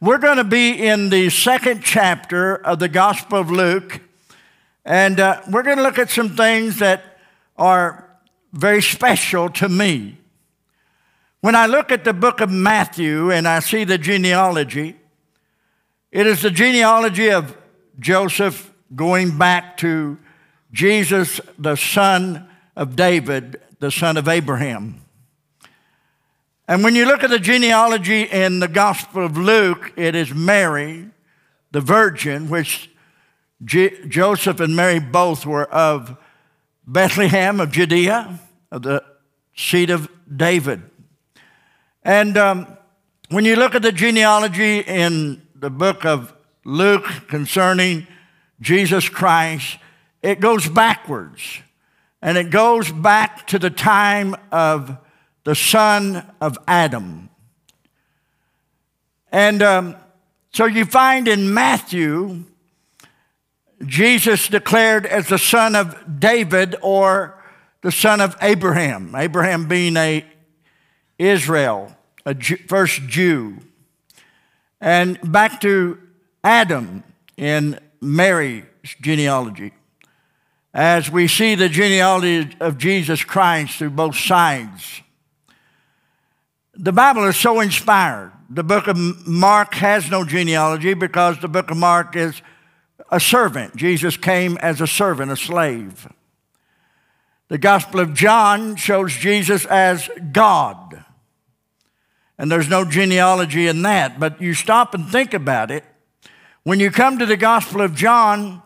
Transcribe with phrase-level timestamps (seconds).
[0.00, 4.00] We're going to be in the second chapter of the Gospel of Luke,
[4.84, 7.18] and uh, we're going to look at some things that
[7.56, 8.08] are
[8.52, 10.18] very special to me.
[11.40, 14.94] When I look at the book of Matthew and I see the genealogy,
[16.12, 17.56] it is the genealogy of
[17.98, 20.16] Joseph going back to
[20.70, 25.00] Jesus, the son of David, the son of Abraham.
[26.70, 31.08] And when you look at the genealogy in the Gospel of Luke, it is Mary,
[31.70, 32.90] the virgin, which
[33.64, 36.18] Joseph and Mary both were of
[36.86, 38.38] Bethlehem of Judea,
[38.70, 39.02] of the
[39.56, 40.82] seed of David.
[42.02, 42.76] And um,
[43.30, 48.06] when you look at the genealogy in the book of Luke concerning
[48.60, 49.78] Jesus Christ,
[50.22, 51.60] it goes backwards.
[52.20, 54.98] And it goes back to the time of
[55.48, 57.30] the son of Adam.
[59.32, 59.96] And um,
[60.52, 62.44] so you find in Matthew,
[63.82, 67.42] Jesus declared as the son of David or
[67.80, 70.22] the son of Abraham, Abraham being a
[71.18, 73.56] Israel, a first Jew.
[74.82, 75.98] And back to
[76.44, 77.04] Adam
[77.38, 78.64] in Mary's
[79.00, 79.72] genealogy.
[80.74, 85.00] As we see the genealogy of Jesus Christ through both sides.
[86.80, 88.30] The Bible is so inspired.
[88.48, 92.40] The book of Mark has no genealogy because the book of Mark is
[93.10, 93.74] a servant.
[93.74, 96.06] Jesus came as a servant, a slave.
[97.48, 101.04] The Gospel of John shows Jesus as God.
[102.38, 104.20] And there's no genealogy in that.
[104.20, 105.84] But you stop and think about it.
[106.62, 108.62] When you come to the Gospel of John,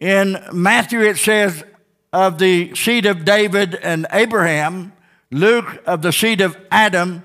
[0.00, 1.64] in Matthew it says,
[2.12, 4.92] of the seed of David and Abraham.
[5.30, 7.24] Luke of the seed of Adam.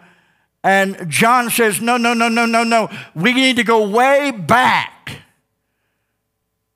[0.64, 2.90] And John says, no, no, no, no, no, no.
[3.16, 5.18] We need to go way back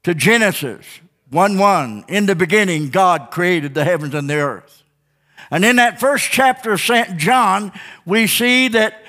[0.04, 0.86] to Genesis
[1.30, 2.06] 1 1.
[2.08, 4.84] In the beginning, God created the heavens and the earth.
[5.52, 7.18] And in that first chapter of St.
[7.18, 7.72] John,
[8.06, 9.04] we see that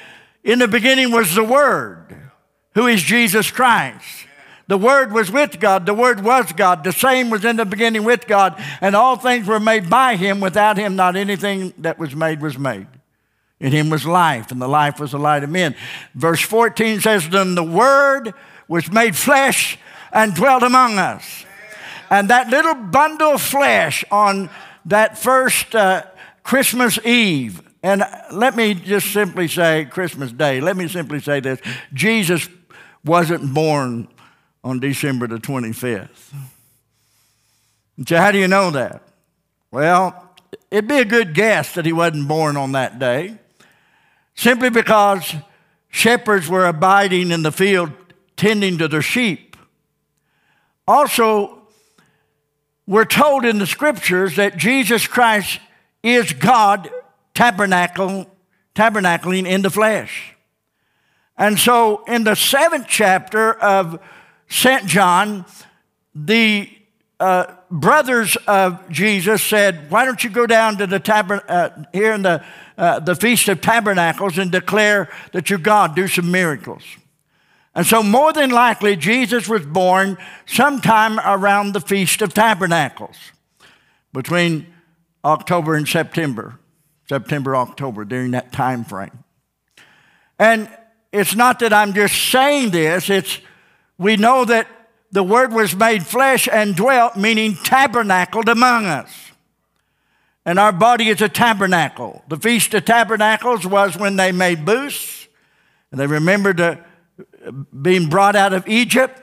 [0.45, 2.15] in the beginning was the Word,
[2.75, 4.26] who is Jesus Christ.
[4.69, 5.87] The Word was with God.
[5.87, 6.83] The Word was God.
[6.83, 8.61] The same was in the beginning with God.
[8.81, 10.41] And all things were made by Him.
[10.41, 12.89] Without Him, not anything that was made was made.
[13.61, 15.75] In Him was life, and the life was the light of men.
[16.15, 18.35] Verse 14 says, Then the Word
[18.69, 19.79] was made flesh
[20.13, 21.45] and dwelt among us.
[22.11, 24.51] And that little bundle of flesh on
[24.85, 26.05] that first uh,
[26.43, 31.61] Christmas Eve, and let me just simply say Christmas Day, let me simply say this
[31.93, 32.49] Jesus
[33.05, 34.09] wasn't born
[34.67, 36.35] on December the 25th.
[38.05, 39.01] So, how do you know that?
[39.71, 40.35] Well,
[40.73, 43.39] it'd be a good guess that he wasn't born on that day,
[44.35, 45.37] simply because
[45.89, 47.93] shepherds were abiding in the field
[48.37, 49.57] tending to their sheep.
[50.89, 51.63] Also,
[52.89, 55.61] we're told in the scriptures that Jesus Christ
[56.03, 56.91] is God
[57.35, 58.29] tabernacle,
[58.75, 60.35] tabernacling in the flesh.
[61.39, 64.01] And so, in the seventh chapter of
[64.49, 64.87] St.
[64.87, 65.45] John,
[66.15, 66.71] the
[67.19, 72.13] uh, brothers of Jesus said, Why don't you go down to the tabern- uh, here
[72.13, 72.45] in the,
[72.77, 76.83] uh, the Feast of Tabernacles and declare that you're God, do some miracles?
[77.75, 83.17] And so, more than likely, Jesus was born sometime around the Feast of Tabernacles,
[84.13, 84.67] between
[85.25, 86.59] October and September,
[87.09, 89.25] September, October, during that time frame.
[90.39, 90.71] And
[91.13, 93.41] it's not that I'm just saying this, it's
[93.99, 94.69] we know that
[95.13, 99.11] the Word was made flesh and dwelt, meaning tabernacled among us.
[100.45, 102.23] And our body is a tabernacle.
[102.29, 105.27] The Feast of Tabernacles was when they made booths,
[105.91, 106.81] and they remembered the,
[107.81, 109.21] being brought out of Egypt.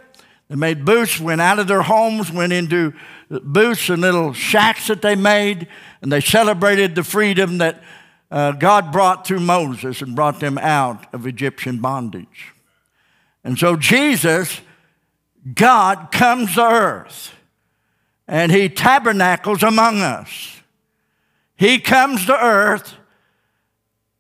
[0.50, 2.94] They made booths, went out of their homes, went into
[3.30, 5.68] booths and little shacks that they made,
[6.02, 7.82] and they celebrated the freedom that
[8.30, 12.54] uh, God brought through Moses and brought them out of Egyptian bondage.
[13.44, 14.62] And so Jesus,
[15.52, 17.34] God comes to earth
[18.28, 20.62] and he tabernacles among us.
[21.56, 22.96] He comes to earth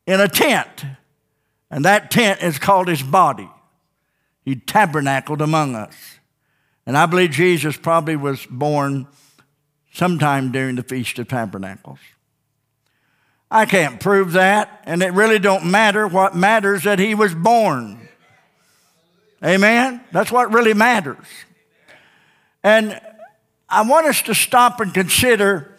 [0.06, 0.86] in a tent,
[1.72, 3.50] and that tent is called his body.
[4.44, 6.20] He tabernacled among us.
[6.86, 9.08] And I believe Jesus probably was born
[9.94, 12.00] sometime during the Feast of Tabernacles.
[13.50, 16.08] I can't prove that, and it really don't matter.
[16.08, 18.03] What matters that he was born.
[19.44, 20.02] Amen?
[20.12, 21.26] That's what really matters.
[22.64, 23.00] And
[23.68, 25.76] I want us to stop and consider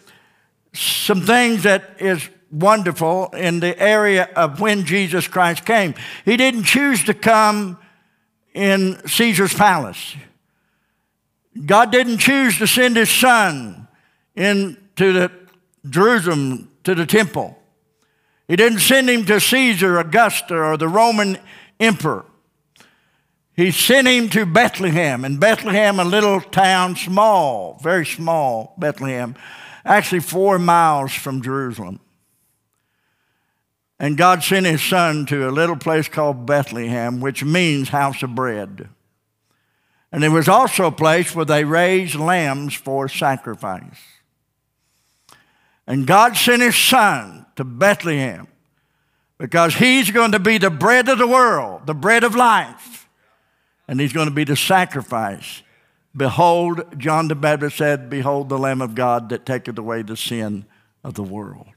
[0.73, 5.95] some things that is wonderful in the area of when Jesus Christ came.
[6.25, 7.77] He didn't choose to come
[8.53, 10.15] in Caesar's palace.
[11.65, 13.87] God didn't choose to send his son
[14.35, 15.31] into the
[15.89, 17.57] Jerusalem to the temple.
[18.47, 21.37] He didn't send him to Caesar, Augustus, or the Roman
[21.79, 22.25] emperor.
[23.55, 25.23] He sent him to Bethlehem.
[25.23, 29.35] And Bethlehem, a little town, small, very small, Bethlehem,
[29.85, 31.99] actually four miles from Jerusalem.
[33.97, 38.35] And God sent his son to a little place called Bethlehem, which means house of
[38.35, 38.89] bread.
[40.11, 43.99] And it was also a place where they raised lambs for sacrifice.
[45.87, 48.47] And God sent his son to Bethlehem
[49.37, 52.94] because he's going to be the bread of the world, the bread of life.
[53.87, 55.61] And he's going to be the sacrifice.
[56.15, 60.65] Behold, John the Baptist said, Behold the Lamb of God that taketh away the sin
[61.03, 61.67] of the world.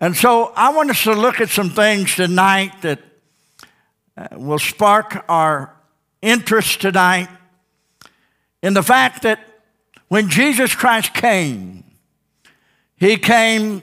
[0.00, 3.00] And so I want us to look at some things tonight that
[4.16, 5.74] uh, will spark our
[6.22, 7.28] interest tonight
[8.62, 9.40] in the fact that
[10.06, 11.84] when Jesus Christ came,
[12.96, 13.82] he came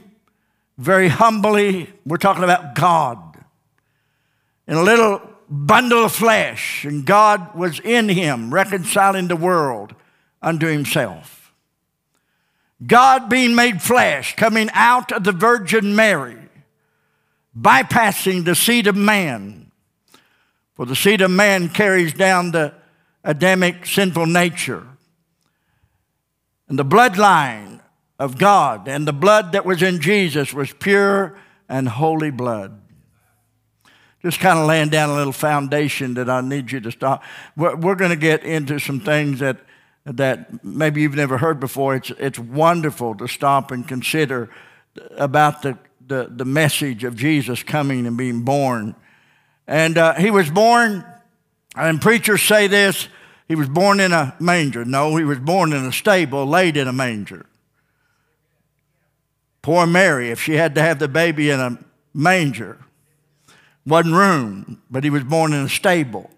[0.78, 1.94] very humbly.
[2.06, 3.20] We're talking about God
[4.68, 9.96] in a little bundle of flesh, and God was in him, reconciling the world
[10.42, 11.54] unto himself.
[12.86, 16.38] God being made flesh, coming out of the Virgin Mary,
[17.58, 19.72] bypassing the seed of man.
[20.74, 22.74] For the seed of man carries down the
[23.24, 24.86] Adamic sinful nature.
[26.68, 27.80] And the bloodline
[28.20, 31.38] of God and the blood that was in Jesus was pure
[31.70, 32.82] and holy blood.
[34.26, 37.24] Just kind of laying down a little foundation that I need you to stop.
[37.56, 39.58] We're, we're going to get into some things that
[40.06, 44.50] that maybe you've never heard before, it's, it's wonderful to stop and consider
[45.18, 48.96] about the, the, the message of Jesus coming and being born.
[49.68, 51.04] And uh, he was born,
[51.76, 53.08] and preachers say this
[53.48, 54.86] he was born in a manger.
[54.86, 57.48] No, he was born in a stable, laid in a manger.
[59.62, 61.80] Poor Mary, if she had to have the baby in a
[62.14, 62.85] manger,
[63.86, 66.30] wasn't room, but he was born in a stable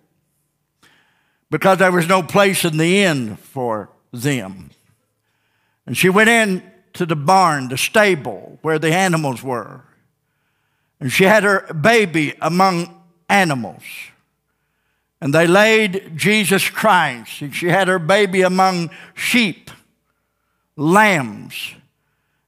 [1.50, 4.70] because there was no place in the inn for them.
[5.86, 6.64] And she went in
[6.94, 9.84] to the barn, the stable where the animals were.
[11.00, 13.84] And she had her baby among animals.
[15.22, 17.42] And they laid Jesus Christ.
[17.42, 19.72] And she had her baby among sheep,
[20.76, 21.74] lambs.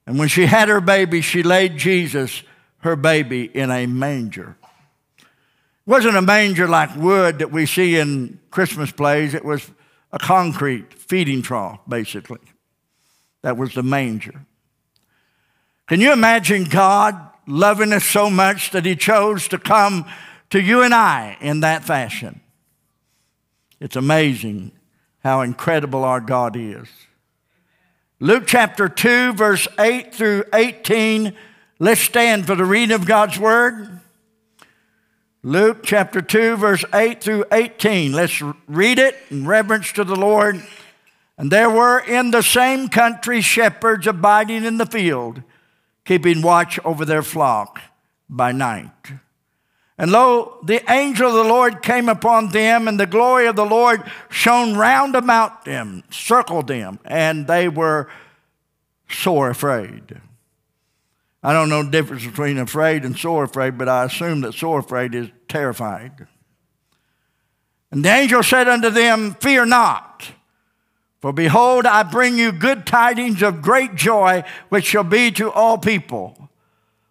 [0.05, 2.43] And when she had her baby, she laid Jesus,
[2.79, 4.57] her baby, in a manger
[5.89, 9.33] wasn't a manger like wood that we see in Christmas plays.
[9.33, 9.71] It was
[10.11, 12.37] a concrete feeding trough, basically.
[13.41, 14.45] That was the manger.
[15.87, 20.05] Can you imagine God loving us so much that He chose to come
[20.51, 22.39] to you and I in that fashion?
[23.79, 24.73] It's amazing
[25.23, 26.87] how incredible our God is.
[28.19, 31.35] Luke chapter 2, verse 8 through 18.
[31.79, 33.98] Let's stand for the reading of God's Word.
[35.41, 38.11] Luke chapter 2, verse 8 through 18.
[38.11, 40.61] Let's read it in reverence to the Lord.
[41.37, 45.41] And there were in the same country shepherds abiding in the field,
[46.03, 47.79] keeping watch over their flock
[48.29, 48.91] by night.
[49.97, 53.65] And lo, the angel of the Lord came upon them, and the glory of the
[53.65, 58.09] Lord shone round about them, circled them, and they were
[59.09, 60.19] sore afraid.
[61.41, 64.79] I don't know the difference between afraid and sore afraid, but I assume that sore
[64.79, 66.27] afraid is terrified.
[67.91, 70.31] And the angel said unto them, Fear not,
[71.21, 75.77] for behold, I bring you good tidings of great joy, which shall be to all
[75.77, 76.49] people.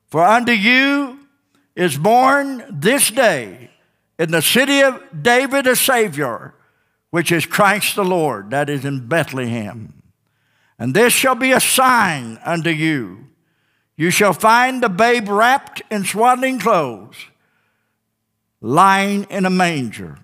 [0.08, 1.18] For unto you
[1.74, 3.70] is born this day
[4.18, 6.54] in the city of David a Savior,
[7.10, 10.02] which is Christ the Lord, that is in Bethlehem.
[10.78, 13.26] And this shall be a sign unto you.
[13.98, 17.16] You shall find the babe wrapped in swaddling clothes,
[18.60, 20.20] lying in a manger.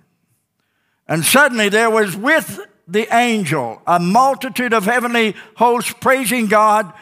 [1.09, 6.93] And suddenly there was with the angel a multitude of heavenly hosts praising God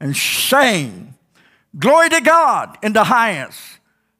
[0.00, 1.14] and saying,
[1.78, 3.60] Glory to God in the highest,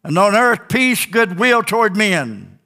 [0.05, 2.59] and on earth peace, goodwill toward men.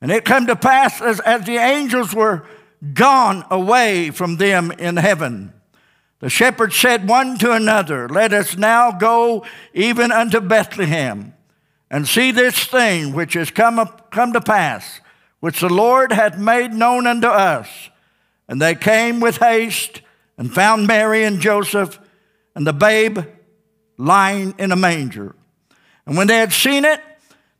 [0.00, 2.46] And it came to pass as, as the angels were
[2.94, 5.52] gone away from them in heaven
[6.20, 9.44] the shepherds said one to another, Let us now go
[9.74, 11.34] even unto Bethlehem
[11.90, 15.00] and see this thing which has come, up, come to pass,
[15.40, 17.68] which the Lord hath made known unto us.
[18.48, 20.00] And they came with haste
[20.38, 21.98] and found Mary and Joseph
[22.54, 23.18] and the babe
[23.98, 25.34] lying in a manger.
[26.06, 27.00] And when they had seen it,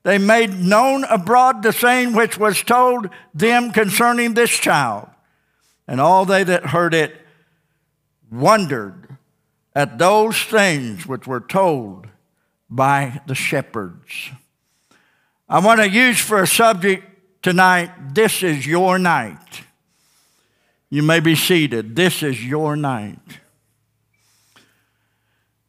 [0.03, 5.09] they made known abroad the saying which was told them concerning this child.
[5.89, 7.25] And all they that heard it
[8.30, 9.16] wondered
[9.75, 12.06] at those things which were told
[12.68, 14.30] by the shepherds.
[15.49, 17.04] I want to use for a subject
[17.42, 19.62] tonight this is your night.
[20.90, 21.95] You may be seated.
[21.95, 23.18] This is your night.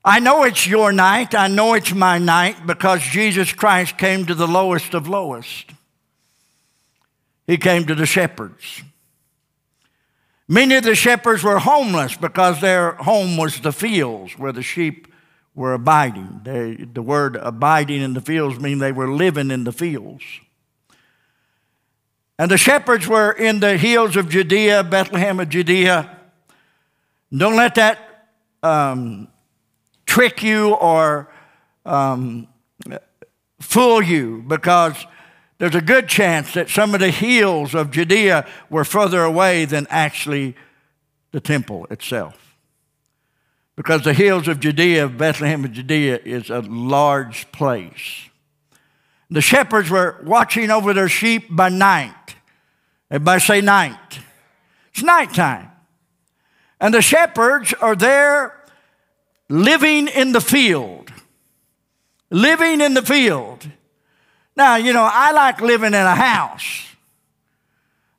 [0.04, 1.36] I know it's your night.
[1.36, 5.72] I know it's my night because Jesus Christ came to the lowest of lowest.
[7.46, 8.84] He came to the shepherds.
[10.48, 15.08] Many of the shepherds were homeless because their home was the fields where the sheep
[15.54, 16.42] were abiding.
[16.44, 20.24] They, the word abiding in the fields means they were living in the fields.
[22.40, 26.18] And the shepherds were in the hills of Judea, Bethlehem of Judea.
[27.36, 28.30] Don't let that
[28.64, 29.28] um,
[30.06, 31.30] trick you or
[31.86, 32.48] um,
[33.60, 35.06] fool you because
[35.58, 39.88] there's a good chance that some of the hills of Judea were further away than
[39.90, 40.56] actually
[41.32, 42.56] the temple itself.
[43.76, 48.28] Because the hills of Judea, Bethlehem of Judea, is a large place.
[49.30, 52.36] The shepherds were watching over their sheep by night.
[53.12, 54.20] Everybody say night.
[54.92, 55.72] It's nighttime.
[56.80, 58.54] And the shepherds are there
[59.50, 61.12] living in the field.
[62.30, 63.68] Living in the field.
[64.58, 66.84] Now, you know, I like living in a house.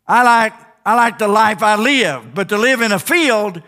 [0.06, 0.52] I like,
[0.86, 3.60] I like the life I live, but to live in a field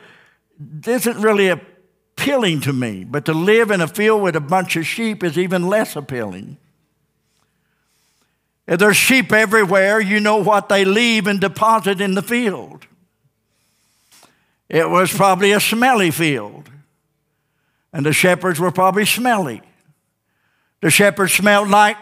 [0.87, 3.03] isn't really appealing to me.
[3.03, 6.59] But to live in a field with a bunch of sheep is even less appealing.
[8.69, 12.87] If there's sheep everywhere, you know what they leave and deposit in the field.
[14.69, 16.71] It was probably a smelly field,
[17.93, 19.61] and the shepherds were probably smelly.
[20.83, 21.97] The shepherds smelled like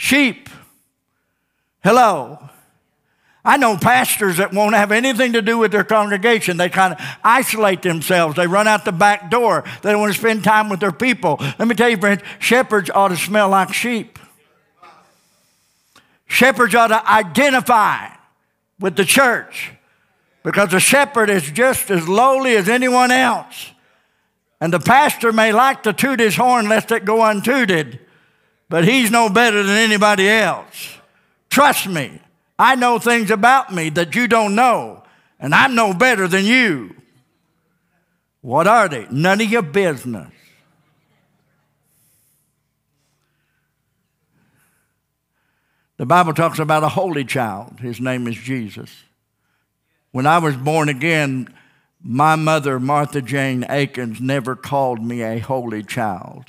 [0.00, 0.48] sheep.
[1.84, 2.38] Hello.
[3.44, 6.56] I know pastors that won't have anything to do with their congregation.
[6.56, 8.36] They kind of isolate themselves.
[8.36, 9.62] They run out the back door.
[9.82, 11.36] They don't want to spend time with their people.
[11.58, 14.18] Let me tell you, friends, shepherds ought to smell like sheep.
[16.26, 18.08] Shepherds ought to identify
[18.78, 19.72] with the church
[20.42, 23.72] because the shepherd is just as lowly as anyone else.
[24.62, 27.98] And the pastor may like to toot his horn lest it go untooted
[28.70, 30.96] but he's no better than anybody else.
[31.50, 32.20] Trust me,
[32.56, 35.02] I know things about me that you don't know,
[35.40, 36.94] and I'm no better than you.
[38.42, 39.06] What are they?
[39.10, 40.32] None of your business.
[45.96, 47.80] The Bible talks about a holy child.
[47.80, 49.02] His name is Jesus.
[50.12, 51.52] When I was born again,
[52.02, 56.44] my mother, Martha Jane Eakins, never called me a holy child.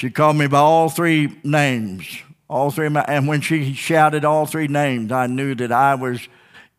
[0.00, 2.06] She called me by all three names.
[2.48, 6.26] All three, my, and when she shouted all three names, I knew that I was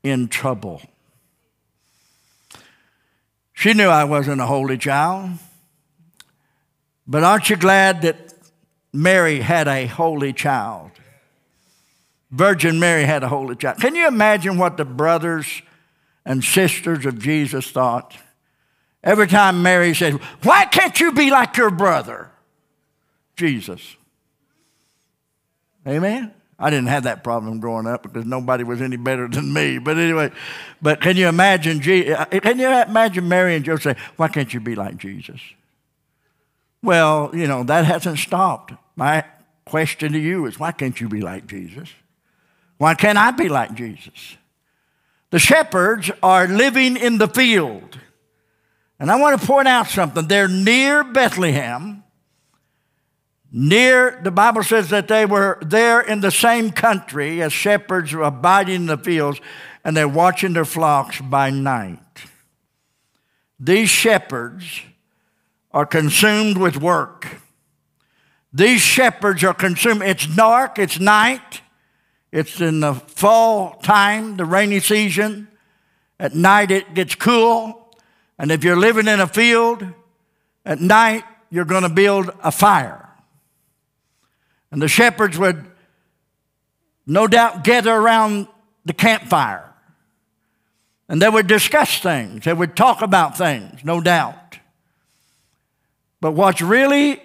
[0.02, 0.82] in trouble.
[3.54, 5.38] She knew I wasn't a holy child.
[7.06, 8.34] But aren't you glad that
[8.92, 10.90] Mary had a holy child?
[12.32, 13.80] Virgin Mary had a holy child.
[13.80, 15.62] Can you imagine what the brothers
[16.26, 18.18] and sisters of Jesus thought?
[19.04, 22.31] Every time Mary said, Why can't you be like your brother?
[23.42, 23.98] Jesus.
[25.88, 26.32] Amen?
[26.60, 29.80] I didn't have that problem growing up because nobody was any better than me.
[29.80, 30.32] But anyway,
[30.80, 31.80] but can you imagine,
[32.14, 35.42] uh, can you imagine Mary and Joseph say, why can't you be like Jesus?
[36.84, 38.74] Well, you know, that hasn't stopped.
[38.96, 39.26] My
[39.66, 41.90] question to you is, why can't you be like Jesus?
[42.78, 44.38] Why can't I be like Jesus?
[45.32, 47.98] The shepherds are living in the field.
[49.00, 50.28] And I want to point out something.
[50.28, 52.04] They're near Bethlehem.
[53.52, 58.76] Near, the Bible says that they were there in the same country as shepherds abiding
[58.76, 59.42] in the fields,
[59.84, 62.00] and they're watching their flocks by night.
[63.60, 64.82] These shepherds
[65.72, 67.28] are consumed with work.
[68.54, 70.02] These shepherds are consumed.
[70.02, 71.62] It's dark, it's night,
[72.32, 75.50] it's in the fall time, the rainy season.
[76.20, 77.96] At night, it gets cool.
[78.38, 79.86] And if you're living in a field,
[80.66, 83.01] at night, you're going to build a fire.
[84.72, 85.66] And the shepherds would
[87.06, 88.48] no doubt gather around
[88.86, 89.68] the campfire.
[91.10, 92.46] And they would discuss things.
[92.46, 94.60] They would talk about things, no doubt.
[96.22, 97.22] But what's really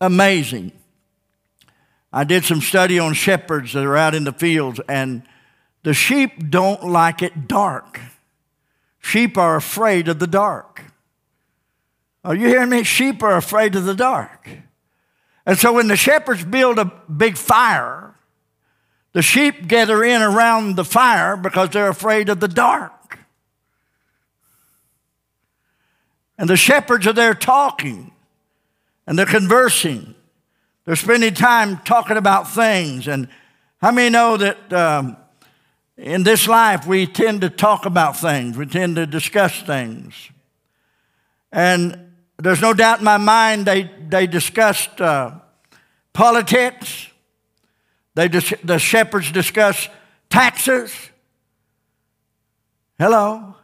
[0.00, 0.72] amazing,
[2.12, 5.22] I did some study on shepherds that are out in the fields, and
[5.82, 7.98] the sheep don't like it dark.
[9.00, 10.84] Sheep are afraid of the dark.
[12.24, 12.84] Are you hearing me?
[12.84, 14.48] Sheep are afraid of the dark.
[15.48, 18.14] And so when the shepherds build a big fire,
[19.14, 23.18] the sheep gather in around the fire because they're afraid of the dark.
[26.36, 28.12] And the shepherds are there talking
[29.06, 30.14] and they're conversing.
[30.84, 33.08] They're spending time talking about things.
[33.08, 33.26] And
[33.80, 35.16] how many know that um,
[35.96, 40.14] in this life we tend to talk about things, we tend to discuss things?
[41.50, 42.07] And
[42.38, 45.32] there's no doubt in my mind they, they discussed uh,
[46.12, 47.08] politics,
[48.14, 49.90] they dis- the shepherds discussed
[50.30, 50.92] taxes.
[52.98, 53.54] Hello.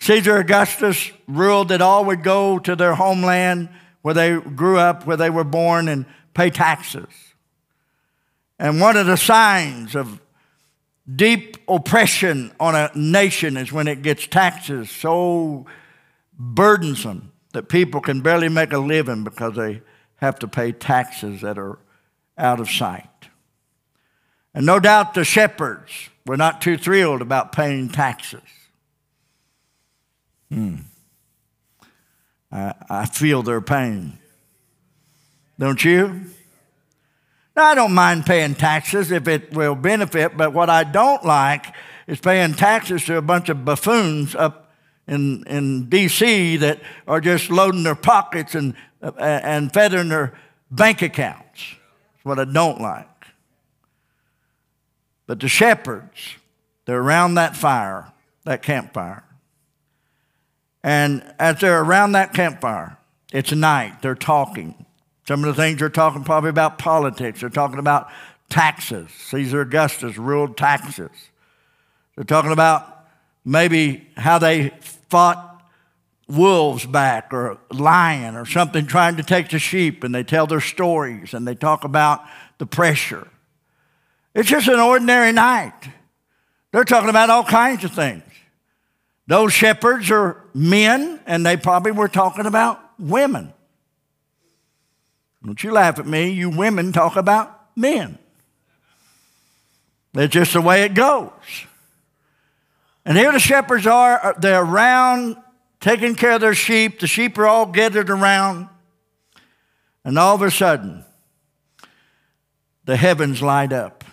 [0.00, 3.68] Caesar Augustus ruled that all would go to their homeland
[4.02, 7.08] where they grew up, where they were born, and pay taxes.
[8.58, 10.20] And one of the signs of
[11.14, 15.66] deep oppression on a nation is when it gets taxes so
[16.38, 19.82] burdensome that people can barely make a living because they
[20.16, 21.78] have to pay taxes that are
[22.38, 23.08] out of sight.
[24.54, 28.40] And no doubt the shepherds were not too thrilled about paying taxes.
[30.50, 30.76] Hmm.
[32.50, 34.18] I, I feel their pain.
[35.58, 36.26] Don't you?
[37.56, 41.66] Now, I don't mind paying taxes if it will benefit, but what I don't like
[42.06, 44.61] is paying taxes to a bunch of buffoons up
[45.06, 46.58] in, in D.C.
[46.58, 50.34] that are just loading their pockets and, uh, and feathering their
[50.70, 51.74] bank accounts.
[52.14, 53.08] That's what I don't like.
[55.26, 56.36] But the shepherds,
[56.84, 58.12] they're around that fire,
[58.44, 59.24] that campfire.
[60.82, 62.98] And as they're around that campfire,
[63.32, 64.84] it's night, they're talking.
[65.26, 67.40] Some of the things they're talking probably about politics.
[67.40, 68.10] They're talking about
[68.48, 69.10] taxes.
[69.10, 71.10] Caesar Augustus ruled taxes.
[72.16, 72.91] They're talking about
[73.44, 74.70] maybe how they
[75.08, 75.48] fought
[76.28, 80.60] wolves back or lion or something trying to take the sheep, and they tell their
[80.60, 82.22] stories and they talk about
[82.58, 83.28] the pressure.
[84.34, 85.74] It's just an ordinary night.
[86.72, 88.22] They're talking about all kinds of things.
[89.26, 93.52] Those shepherds are men, and they probably were talking about women.
[95.44, 96.30] Don't you laugh at me.
[96.30, 98.18] You women talk about men.
[100.12, 101.30] That's just the way it goes.
[103.04, 105.36] And here the shepherds are, uh, they're around
[105.80, 107.00] taking care of their sheep.
[107.00, 108.68] The sheep are all gathered around.
[110.04, 111.04] And all of a sudden,
[112.84, 114.04] the heavens light up.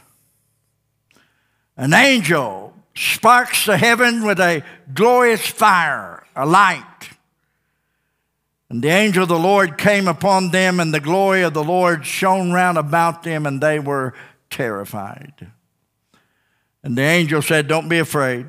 [1.78, 6.84] An angel sparks the heaven with a glorious fire, a light.
[8.69, 12.06] And the angel of the Lord came upon them, and the glory of the Lord
[12.06, 14.13] shone round about them, and they were
[14.49, 15.47] terrified.
[16.84, 18.45] And the angel said, Don't be afraid,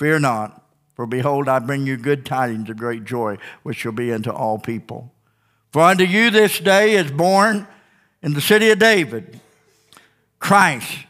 [0.00, 4.12] fear not, for behold, I bring you good tidings of great joy, which shall be
[4.12, 5.12] unto all people.
[5.72, 7.68] For unto you this day is born
[8.22, 9.38] in the city of David
[10.40, 11.06] Christ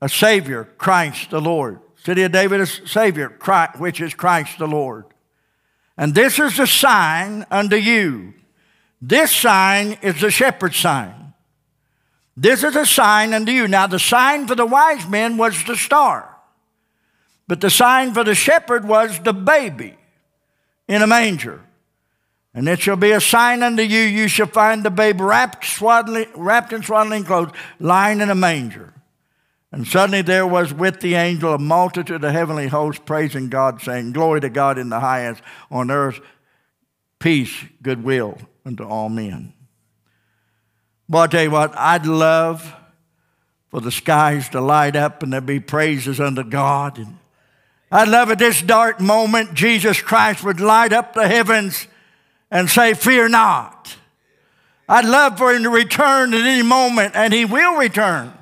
[0.00, 1.80] a Savior, Christ the Lord.
[1.96, 5.04] City of David is Savior, Christ, which is Christ the Lord.
[5.98, 8.32] And this is a sign unto you.
[9.02, 11.34] This sign is the shepherd's sign.
[12.36, 13.68] This is a sign unto you.
[13.68, 16.29] Now, the sign for the wise men was the star,
[17.50, 19.96] but the sign for the shepherd was the baby
[20.86, 21.60] in a manger.
[22.54, 26.28] And it shall be a sign unto you, you shall find the babe wrapped, swaddling,
[26.36, 28.94] wrapped in swaddling clothes, lying in a manger.
[29.72, 34.12] And suddenly there was with the angel a multitude of heavenly hosts praising God, saying,
[34.12, 36.20] Glory to God in the highest, on earth,
[37.18, 39.54] peace, goodwill unto all men.
[41.08, 42.76] Well, I tell you what, I'd love
[43.72, 46.96] for the skies to light up and there be praises unto God.
[46.96, 47.16] And
[47.90, 51.86] I'd love at this dark moment, Jesus Christ would light up the heavens
[52.50, 53.96] and say, Fear not.
[54.88, 58.32] I'd love for him to return at any moment, and he will return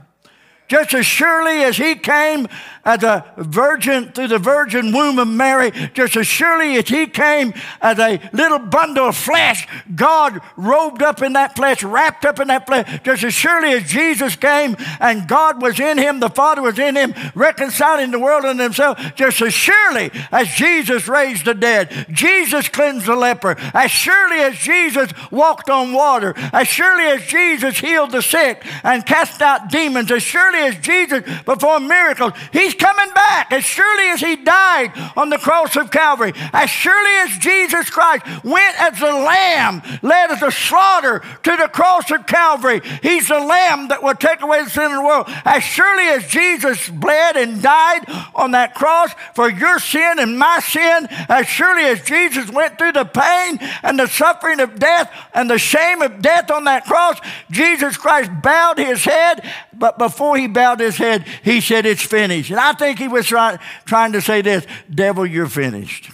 [0.68, 2.46] just as surely as he came
[2.84, 7.52] as a virgin through the virgin womb of Mary, just as surely as he came
[7.80, 12.48] as a little bundle of flesh, God robed up in that flesh, wrapped up in
[12.48, 16.62] that flesh, just as surely as Jesus came and God was in him, the Father
[16.62, 21.54] was in him, reconciling the world and himself, just as surely as Jesus raised the
[21.54, 27.26] dead, Jesus cleansed the leper, as surely as Jesus walked on water, as surely as
[27.26, 32.32] Jesus healed the sick and cast out demons, as surely surely as Jesus performed miracles,
[32.52, 33.52] he's coming back.
[33.52, 38.24] As surely as he died on the cross of Calvary, as surely as Jesus Christ
[38.44, 43.40] went as a lamb, led as a slaughter to the cross of Calvary, he's the
[43.40, 45.26] lamb that will take away the sin of the world.
[45.44, 50.60] As surely as Jesus bled and died on that cross for your sin and my
[50.60, 55.48] sin, as surely as Jesus went through the pain and the suffering of death and
[55.48, 57.18] the shame of death on that cross,
[57.50, 59.44] Jesus Christ bowed his head,
[59.78, 62.50] but before he bowed his head, he said, It's finished.
[62.50, 66.10] And I think he was try, trying to say this Devil, you're finished.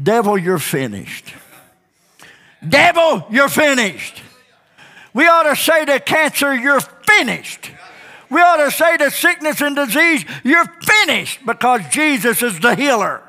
[0.00, 1.34] Devil, you're finished.
[2.66, 4.22] Devil, you're finished.
[5.12, 7.70] We ought to say to cancer, You're finished.
[8.30, 13.22] We ought to say to sickness and disease, You're finished because Jesus is the healer.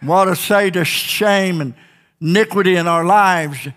[0.00, 1.74] We ought to say to shame and
[2.20, 3.68] iniquity in our lives,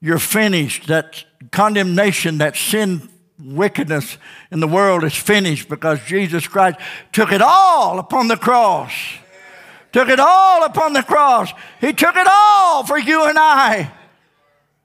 [0.00, 0.86] You're finished.
[0.88, 3.08] That condemnation, that sin,
[3.42, 4.18] wickedness
[4.50, 6.78] in the world is finished because Jesus Christ
[7.12, 8.92] took it all upon the cross.
[9.92, 11.52] Took it all upon the cross.
[11.80, 13.92] He took it all for you and I.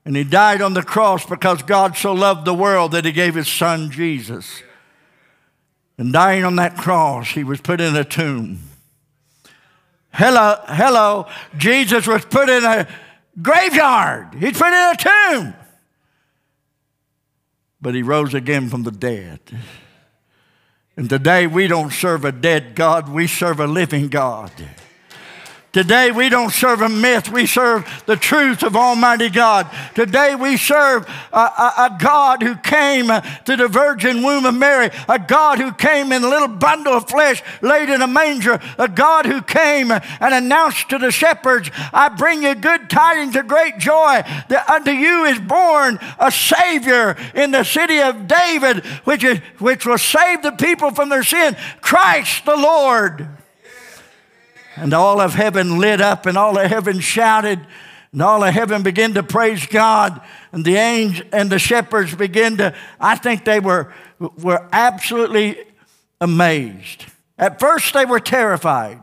[0.06, 3.36] And he died on the cross because God so loved the world that he gave
[3.36, 4.62] his son Jesus.
[5.97, 8.60] And dying on that cross, he was put in a tomb.
[10.12, 11.28] Hello, hello.
[11.58, 12.88] Jesus was put in a
[13.41, 14.36] graveyard.
[14.36, 15.54] He's put in a tomb.
[17.84, 19.41] But he rose again from the dead.
[20.96, 24.52] And today we don't serve a dead God, we serve a living God.
[25.73, 29.67] Today we don't serve a myth, we serve the truth of Almighty God.
[29.95, 34.91] Today we serve a, a, a, God who came to the virgin womb of Mary,
[35.09, 38.88] a God who came in a little bundle of flesh laid in a manger, a
[38.88, 43.79] God who came and announced to the shepherds, I bring you good tidings of great
[43.79, 49.39] joy that unto you is born a Savior in the city of David, which, is,
[49.57, 53.27] which will save the people from their sin, Christ the Lord.
[54.75, 57.59] And all of heaven lit up, and all of heaven shouted,
[58.12, 60.21] and all of heaven began to praise God.
[60.51, 65.57] And the angels and the shepherds began to, I think they were, were absolutely
[66.21, 67.05] amazed.
[67.38, 68.99] At first, they were terrified.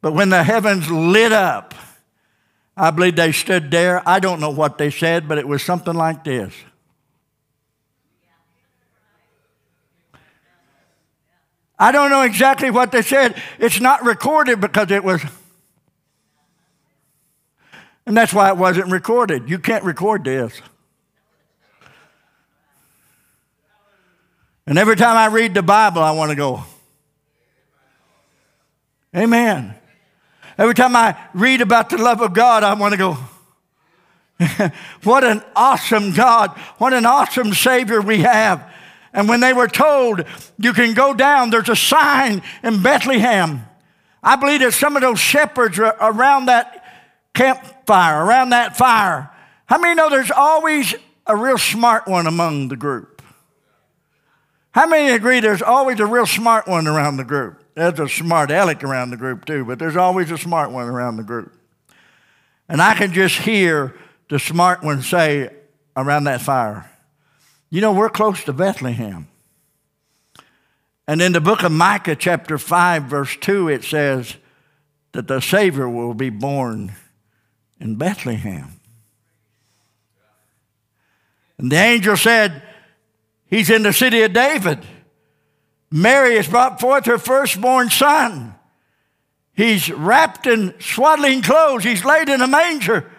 [0.00, 1.74] But when the heavens lit up,
[2.76, 4.06] I believe they stood there.
[4.08, 6.52] I don't know what they said, but it was something like this.
[11.82, 13.34] I don't know exactly what they said.
[13.58, 15.20] It's not recorded because it was.
[18.06, 19.50] And that's why it wasn't recorded.
[19.50, 20.62] You can't record this.
[24.64, 26.62] And every time I read the Bible, I want to go,
[29.16, 29.74] Amen.
[30.56, 33.18] Every time I read about the love of God, I want to go,
[35.02, 36.56] what an awesome God.
[36.78, 38.71] What an awesome Savior we have.
[39.12, 40.24] And when they were told,
[40.58, 43.66] you can go down, there's a sign in Bethlehem.
[44.22, 46.84] I believe that some of those shepherds are around that
[47.34, 49.30] campfire, around that fire.
[49.66, 50.94] How many know there's always
[51.26, 53.22] a real smart one among the group?
[54.72, 57.62] How many agree there's always a real smart one around the group?
[57.74, 61.16] There's a smart aleck around the group too, but there's always a smart one around
[61.16, 61.52] the group.
[62.68, 63.94] And I can just hear
[64.28, 65.50] the smart one say
[65.96, 66.90] around that fire,
[67.72, 69.28] you know, we're close to Bethlehem.
[71.08, 74.36] And in the book of Micah, chapter 5, verse 2, it says
[75.12, 76.92] that the Savior will be born
[77.80, 78.78] in Bethlehem.
[81.56, 82.62] And the angel said,
[83.46, 84.80] He's in the city of David.
[85.90, 88.54] Mary has brought forth her firstborn son.
[89.54, 91.84] He's wrapped in swaddling clothes.
[91.84, 93.10] He's laid in a manger.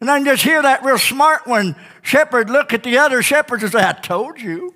[0.00, 1.74] And I can just hear that real smart one
[2.08, 4.74] shepherd look at the other shepherds and I told you.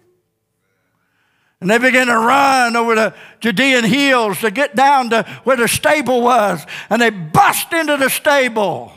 [1.60, 5.68] And they begin to run over the Judean hills to get down to where the
[5.68, 6.66] stable was.
[6.90, 8.92] And they bust into the stable.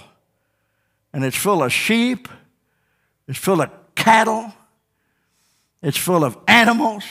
[1.14, 2.28] And it's full of sheep,
[3.28, 4.52] it's full of cattle,
[5.82, 7.06] it's full of animals,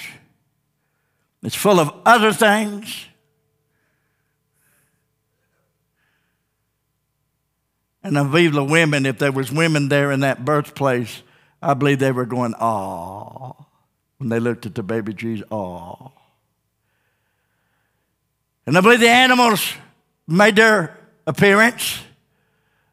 [1.42, 3.06] it's full of other things.
[8.04, 11.22] And I believe women, if there was women there in that birthplace,
[11.62, 13.54] I believe they were going, "Ah,"
[14.18, 16.10] when they looked at the baby Jesus, "Ah."
[18.66, 19.72] And I believe the animals
[20.28, 22.02] made their appearance.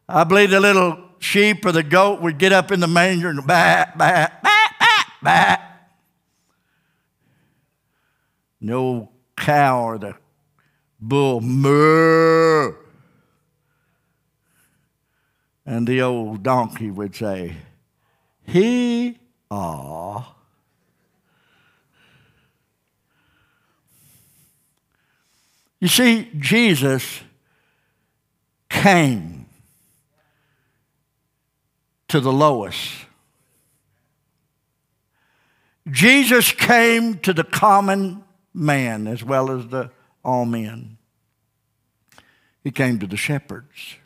[0.08, 3.46] I believe the little sheep or the goat would get up in the manger and
[3.46, 5.88] bat, bat, bat, bat, bat.
[8.60, 10.14] No cow or the
[11.00, 12.31] bull, moo.
[15.72, 17.56] And the old donkey would say,
[18.44, 19.16] He
[19.50, 20.34] ah,
[25.80, 27.22] You see, Jesus
[28.68, 29.46] came
[32.08, 33.06] to the lowest.
[35.90, 39.90] Jesus came to the common man as well as the
[40.22, 40.98] all men.
[42.62, 43.96] He came to the shepherds.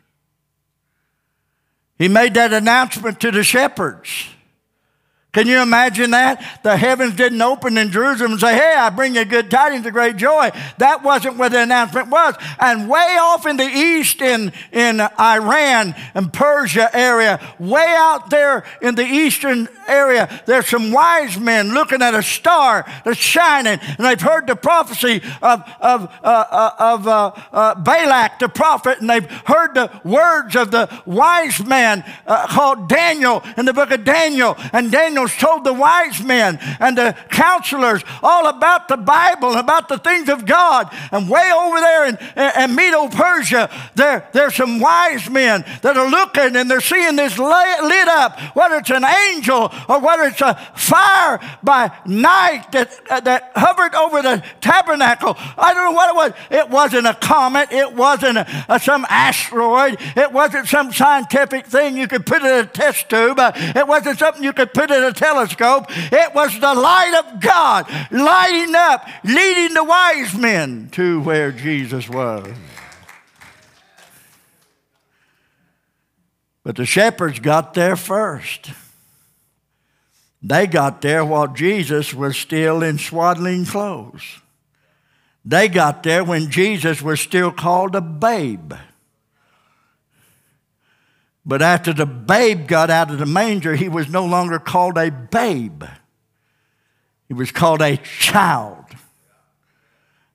[1.98, 4.28] He made that announcement to the shepherds.
[5.37, 6.42] Can you imagine that?
[6.62, 9.92] The heavens didn't open in Jerusalem and say, Hey, I bring you good tidings of
[9.92, 10.51] great joy.
[10.79, 12.37] That wasn't where the announcement was.
[12.59, 18.64] And way off in the east, in, in Iran and Persia area, way out there
[18.81, 24.07] in the eastern area, there's some wise men looking at a star that's shining, and
[24.07, 29.11] they've heard the prophecy of, of, uh, uh of uh, uh, Balak, the prophet, and
[29.11, 34.03] they've heard the words of the wise man uh, called Daniel in the book of
[34.03, 34.57] Daniel.
[34.72, 39.88] And Daniel told the wise men and the counselors all about the Bible and about
[39.88, 40.92] the things of God.
[41.10, 42.18] And way over there in,
[42.62, 47.38] in Medo Persia, there, there's some wise men that are looking and they're seeing this
[47.38, 53.20] lit up, whether it's an angel or whether it's a fire by night that, uh,
[53.20, 55.36] that hovered over the tabernacle.
[55.56, 56.32] I don't know what it was.
[56.50, 61.96] It wasn't a comet, it wasn't a, a, some asteroid, it wasn't some scientific thing
[61.96, 65.02] you could put in a test tube, uh, it wasn't something you could put in
[65.06, 65.86] a telescope.
[65.88, 72.08] It was the light of God lighting up, leading the wise men to where Jesus
[72.08, 72.46] was.
[76.62, 78.72] But the shepherds got there first.
[80.42, 84.40] They got there while Jesus was still in swaddling clothes.
[85.44, 88.72] They got there when Jesus was still called a babe.
[91.46, 95.12] But after the babe got out of the manger, he was no longer called a
[95.12, 95.85] babe.
[97.28, 98.85] He was called a child.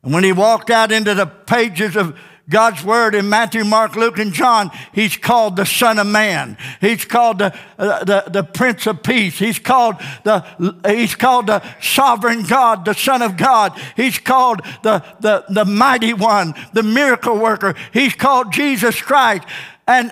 [0.04, 2.18] And when he walked out into the pages of
[2.50, 6.58] God's word in Matthew, Mark, Luke, and John, he's called the Son of Man.
[6.80, 9.38] He's called the, uh, the, the Prince of Peace.
[9.38, 10.46] He's called the,
[10.88, 13.80] he's called the Sovereign God, the Son of God.
[13.96, 17.76] He's called the, the, the Mighty One, the Miracle Worker.
[17.94, 19.44] He's called Jesus Christ.
[19.88, 20.12] And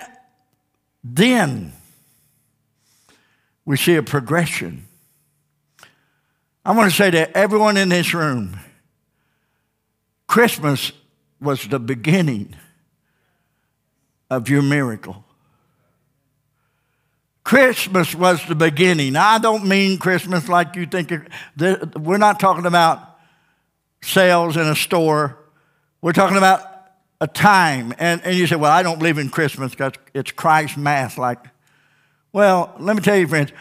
[1.02, 1.72] then
[3.64, 4.86] we see a progression.
[6.64, 8.58] I want to say to everyone in this room
[10.26, 10.92] Christmas
[11.40, 12.54] was the beginning
[14.30, 15.24] of your miracle.
[17.42, 19.16] Christmas was the beginning.
[19.16, 21.10] I don't mean Christmas like you think.
[21.96, 23.18] We're not talking about
[24.02, 25.36] sales in a store.
[26.00, 26.69] We're talking about
[27.20, 27.94] a time.
[27.98, 31.18] And, and you say, well, I don't believe in Christmas because it's Christ mass.
[31.18, 31.38] Like,
[32.32, 33.52] well, let me tell you, friends,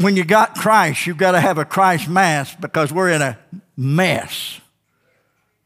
[0.00, 3.38] when you got Christ, you've got to have a Christ mass because we're in a
[3.76, 4.60] mess.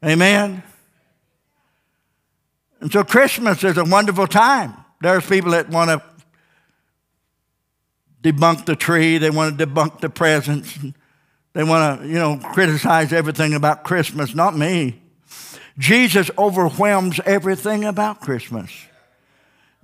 [0.03, 0.63] Amen?
[2.79, 4.73] And so Christmas is a wonderful time.
[5.01, 6.01] There's people that want to
[8.23, 10.77] debunk the tree, they want to debunk the presents,
[11.53, 14.35] they want to, you know, criticize everything about Christmas.
[14.35, 15.00] Not me.
[15.77, 18.71] Jesus overwhelms everything about Christmas.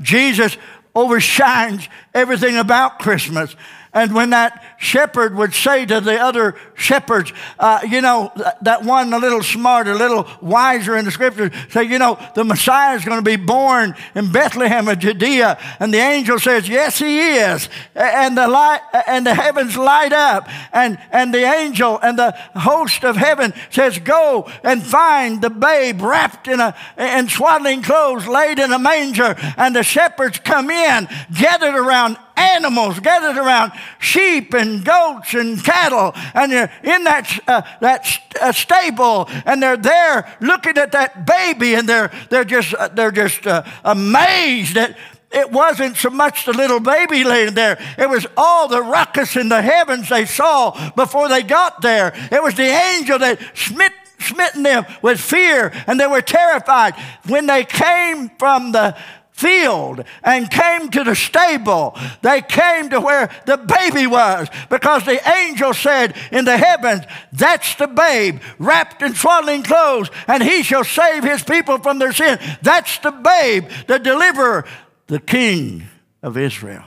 [0.01, 0.57] Jesus
[0.95, 3.55] overshines everything about Christmas.
[3.97, 8.31] And when that shepherd would say to the other shepherds, uh, you know,
[8.61, 12.43] that one a little smarter, a little wiser in the scriptures, say, you know, the
[12.43, 15.57] Messiah is going to be born in Bethlehem of Judea.
[15.79, 17.69] And the angel says, yes, he is.
[17.95, 20.47] And the, light, and the heavens light up.
[20.73, 26.03] And, and the angel and the host of heaven says, go and find the babe
[26.03, 29.35] wrapped in, a, in swaddling clothes, laid in a manger.
[29.57, 36.13] And the shepherds come in, gathered around animals gathered around sheep and goats and cattle,
[36.33, 38.07] and they're in that, uh, that
[38.41, 43.11] uh, stable, and they're there looking at that baby, and they're, they're just, uh, they're
[43.11, 44.97] just uh, amazed that
[45.31, 47.77] it wasn't so much the little baby laying there.
[47.97, 52.13] It was all the ruckus in the heavens they saw before they got there.
[52.31, 56.95] It was the angel that smit, smitten them with fear, and they were terrified.
[57.27, 58.95] When they came from the
[59.37, 61.95] field and came to the stable.
[62.21, 67.75] They came to where the baby was because the angel said in the heavens, That's
[67.75, 72.39] the babe wrapped in swaddling clothes, and he shall save his people from their sin.
[72.61, 74.65] That's the babe, the deliverer,
[75.05, 75.83] the king
[76.23, 76.83] of Israel.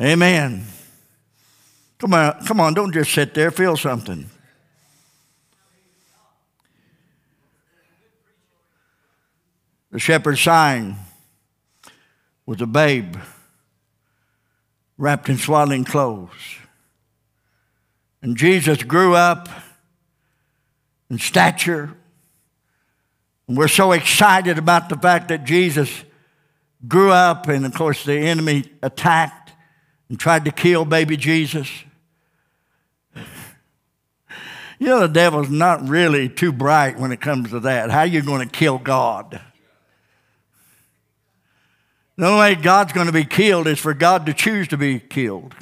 [0.00, 0.64] Amen.
[1.98, 4.28] Come on, come on, don't just sit there, feel something.
[9.94, 10.96] The shepherd sang
[12.46, 13.14] was a babe
[14.98, 16.56] wrapped in swaddling clothes.
[18.20, 19.48] And Jesus grew up
[21.08, 21.94] in stature
[23.46, 26.02] And We're so excited about the fact that Jesus
[26.88, 29.52] grew up, and of course, the enemy attacked
[30.08, 31.70] and tried to kill baby Jesus.
[33.14, 37.92] You know, the devil's not really too bright when it comes to that.
[37.92, 39.40] How are you going to kill God?
[42.16, 45.00] The only way God's going to be killed is for God to choose to be
[45.00, 45.54] killed.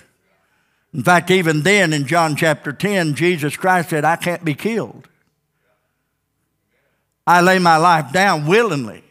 [0.92, 5.08] In fact, even then in John chapter 10, Jesus Christ said, I can't be killed.
[7.26, 9.02] I lay my life down willingly.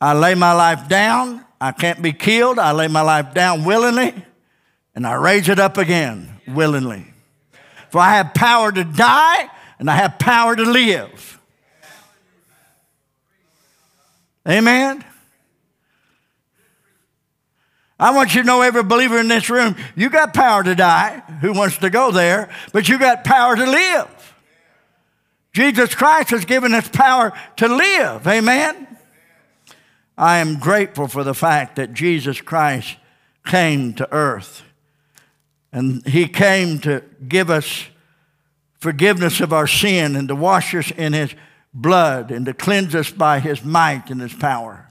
[0.00, 1.44] I lay my life down.
[1.60, 2.58] I can't be killed.
[2.58, 4.14] I lay my life down willingly,
[4.94, 7.06] and I raise it up again willingly.
[7.90, 11.40] For I have power to die, and I have power to live.
[14.48, 15.04] Amen.
[17.98, 21.20] I want you to know, every believer in this room, you got power to die.
[21.40, 22.48] Who wants to go there?
[22.72, 24.34] But you got power to live.
[25.52, 28.26] Jesus Christ has given us power to live.
[28.28, 28.86] Amen.
[30.16, 32.96] I am grateful for the fact that Jesus Christ
[33.44, 34.62] came to earth
[35.72, 37.86] and he came to give us
[38.78, 41.34] forgiveness of our sin and to wash us in his
[41.74, 44.90] blood and to cleanse us by his might and his power.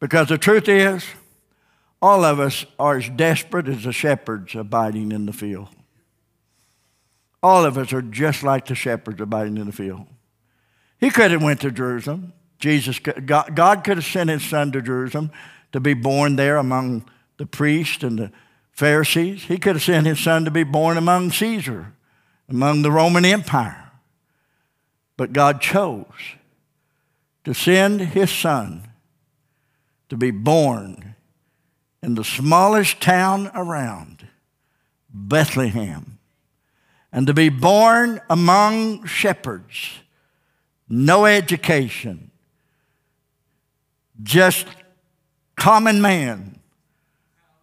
[0.00, 1.04] Because the truth is,
[2.06, 5.68] all of us are as desperate as the shepherds abiding in the field.
[7.42, 10.06] All of us are just like the shepherds abiding in the field.
[11.00, 12.32] He could have went to Jerusalem.
[12.60, 15.32] Jesus, God, God could have sent his son to Jerusalem
[15.72, 18.32] to be born there among the priests and the
[18.70, 19.42] Pharisees.
[19.42, 21.92] He could have sent his son to be born among Caesar,
[22.48, 23.90] among the Roman Empire.
[25.16, 26.36] But God chose
[27.42, 28.92] to send his son
[30.08, 31.15] to be born
[32.02, 34.26] in the smallest town around,
[35.10, 36.18] Bethlehem,
[37.12, 40.00] and to be born among shepherds,
[40.88, 42.30] no education,
[44.22, 44.66] just
[45.56, 46.60] common man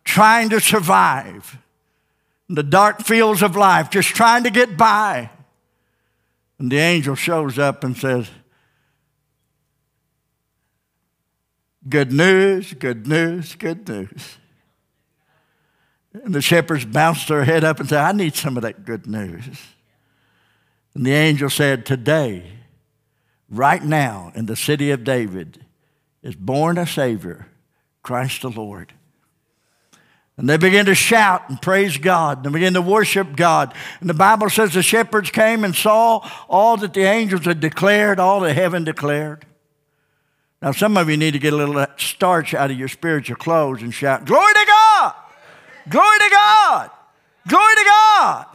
[0.03, 1.57] trying to survive
[2.49, 5.29] in the dark fields of life, just trying to get by.
[6.59, 8.29] And the angel shows up and says,
[11.87, 14.37] Good news, good news, good news.
[16.13, 19.07] And the shepherds bounced their head up and said, I need some of that good
[19.07, 19.45] news.
[20.93, 22.45] And the angel said, Today,
[23.49, 25.65] right now, in the city of David,
[26.21, 27.47] is born a Savior,
[28.03, 28.93] Christ the Lord.
[30.37, 32.43] And they began to shout and praise God.
[32.43, 33.73] And began to worship God.
[33.99, 38.19] And the Bible says the shepherds came and saw all that the angels had declared,
[38.19, 39.45] all that heaven declared.
[40.63, 43.81] Now, some of you need to get a little starch out of your spiritual clothes
[43.81, 45.13] and shout, Glory to God!
[45.89, 46.89] Glory to God!
[47.49, 48.45] Glory to God!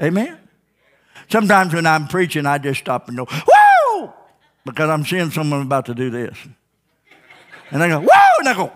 [0.00, 0.38] Amen?
[1.30, 4.14] Sometimes when I'm preaching, I just stop and go, Whoa!
[4.64, 6.34] Because I'm seeing someone about to do this.
[7.70, 8.38] And I go, Whoa!
[8.38, 8.72] And I go,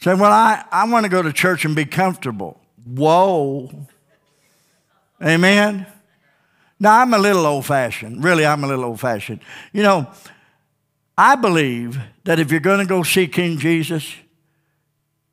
[0.00, 2.58] Say, well, I, I want to go to church and be comfortable.
[2.86, 3.86] Whoa.
[5.22, 5.86] Amen?
[6.78, 8.22] Now, I'm a little old fashioned.
[8.22, 9.40] Really, I'm a little old fashioned.
[9.72, 10.10] You know,
[11.16, 14.14] I believe that if you're going to go see King Jesus,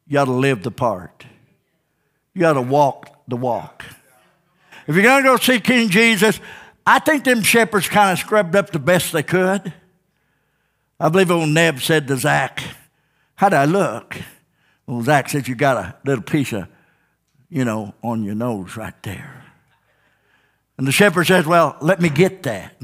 [0.07, 1.25] you got to live the part.
[2.33, 3.83] You got to walk the walk.
[4.87, 6.39] If you're going to go see King Jesus,
[6.85, 9.73] I think them shepherds kind of scrubbed up the best they could.
[10.99, 12.63] I believe old Neb said to Zach,
[13.35, 14.17] How do I look?
[14.87, 16.67] Well, Zach said, You got a little piece of,
[17.49, 19.42] you know, on your nose right there.
[20.77, 22.75] And the shepherd says, Well, let me get that.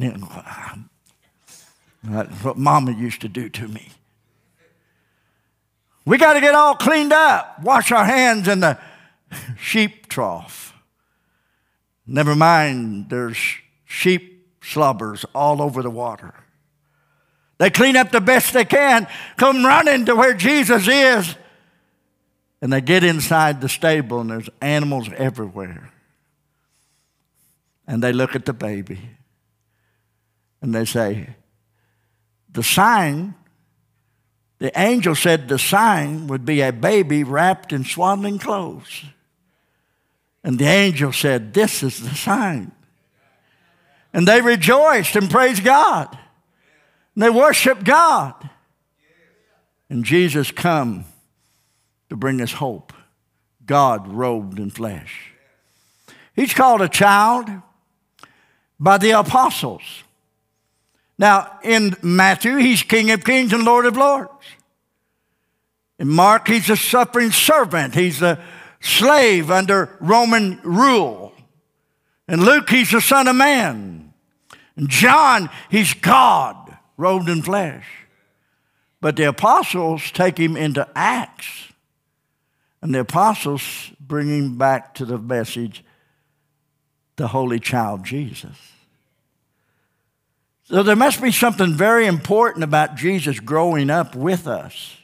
[2.04, 3.90] That's what mama used to do to me.
[6.06, 8.80] We got to get all cleaned up, wash our hands in the
[9.60, 10.74] sheep trough.
[12.08, 13.38] Never mind, there's
[13.86, 16.34] sheep slobbers all over the water.
[17.60, 21.36] They clean up the best they can, come running to where Jesus is,
[22.62, 25.92] and they get inside the stable, and there's animals everywhere
[27.90, 29.00] and they look at the baby
[30.62, 31.36] and they say,
[32.52, 33.34] The sign,
[34.60, 39.06] the angel said the sign would be a baby wrapped in swaddling clothes.
[40.44, 42.72] And the angel said, This is the sign.
[44.14, 46.16] And they rejoiced and praised God.
[47.16, 48.36] And they worshiped God.
[49.90, 51.06] And Jesus come
[52.10, 52.94] to bring us hope.
[53.66, 55.32] God robed in flesh.
[56.36, 57.50] He's called a child
[58.80, 59.82] by the apostles.
[61.18, 64.32] Now, in Matthew, he's King of Kings and Lord of Lords.
[66.00, 67.94] In Mark, he's a suffering servant.
[67.94, 68.42] He's a
[68.80, 71.34] slave under Roman rule.
[72.30, 74.14] In Luke, he's the Son of Man.
[74.78, 77.86] And John, he's God, robed in flesh.
[79.02, 81.68] But the apostles take him into Acts.
[82.82, 85.84] And the apostles bring him back to the message
[87.20, 88.58] the Holy Child Jesus.
[90.64, 94.96] So there must be something very important about Jesus growing up with us.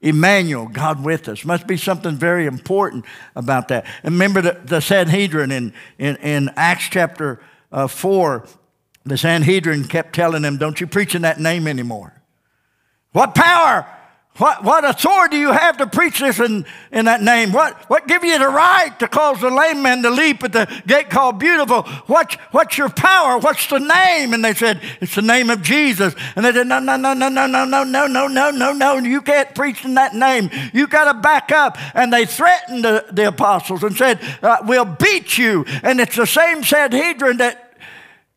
[0.00, 1.44] Emmanuel, God with us.
[1.44, 3.04] Must be something very important
[3.36, 3.84] about that.
[4.02, 7.40] And remember the, the Sanhedrin in, in, in Acts chapter
[7.70, 8.46] uh, 4,
[9.04, 12.14] the Sanhedrin kept telling them, Don't you preach in that name anymore.
[13.12, 13.86] What power
[14.40, 17.52] what, what authority do you have to preach this in, in that name?
[17.52, 20.82] What, what give you the right to cause the lame man to leap at the
[20.86, 21.82] gate called beautiful?
[22.06, 23.38] What, what's your power?
[23.38, 24.32] What's the name?
[24.32, 26.14] And they said, It's the name of Jesus.
[26.36, 28.96] And they said, No, no, no, no, no, no, no, no, no, no, no, no.
[28.96, 30.48] You can't preach in that name.
[30.72, 31.76] You got to back up.
[31.94, 35.66] And they threatened the, the apostles and said, uh, We'll beat you.
[35.82, 37.69] And it's the same Sanhedrin that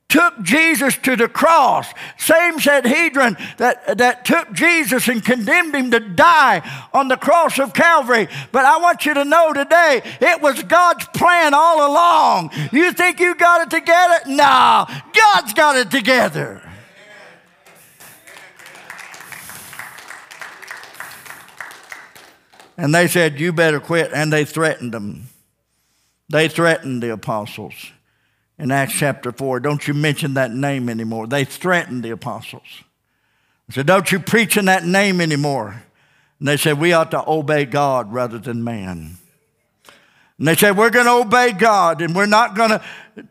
[0.10, 1.92] took Jesus to the cross.
[2.20, 6.62] Same Sanhedrin that, that took Jesus and condemned him to die
[6.94, 8.28] on the cross of Calvary.
[8.52, 12.52] But I want you to know today, it was God's plan all along.
[12.72, 14.20] You think you got it together?
[14.28, 16.62] No, God's got it together.
[22.78, 24.12] And they said, You better quit.
[24.14, 25.30] And they threatened them.
[26.30, 27.93] They threatened the apostles
[28.64, 29.60] in Acts chapter 4.
[29.60, 31.28] Don't you mention that name anymore.
[31.28, 32.64] They threatened the apostles.
[33.68, 35.84] They said, Don't you preach in that name anymore.
[36.40, 39.18] And they said, We ought to obey God rather than man.
[40.40, 42.82] And they said, We're going to obey God and we're not going to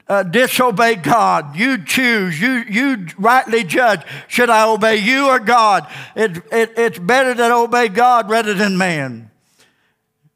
[0.07, 1.57] uh, disobey God.
[1.57, 4.03] You choose, you, you rightly judge.
[4.29, 5.91] Should I obey you or God?
[6.15, 9.31] It, it, it's better to obey God rather than man.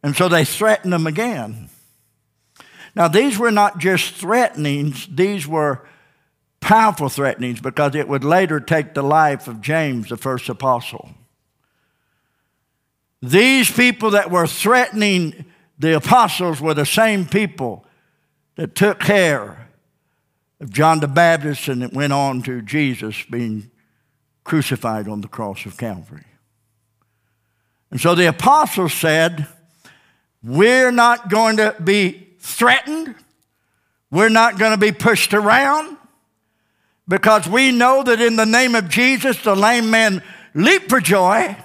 [0.02, 1.65] And so they threatened them again.
[2.96, 5.86] Now, these were not just threatenings, these were
[6.60, 11.10] powerful threatenings because it would later take the life of James, the first apostle.
[13.20, 15.44] These people that were threatening
[15.78, 17.84] the apostles were the same people
[18.56, 19.68] that took care
[20.58, 23.70] of John the Baptist and it went on to Jesus being
[24.42, 26.24] crucified on the cross of Calvary.
[27.90, 29.46] And so the apostles said,
[30.42, 33.14] We're not going to be threatened.
[34.10, 35.96] We're not going to be pushed around
[37.08, 40.22] because we know that in the name of Jesus, the lame man
[40.54, 41.56] leaped for joy.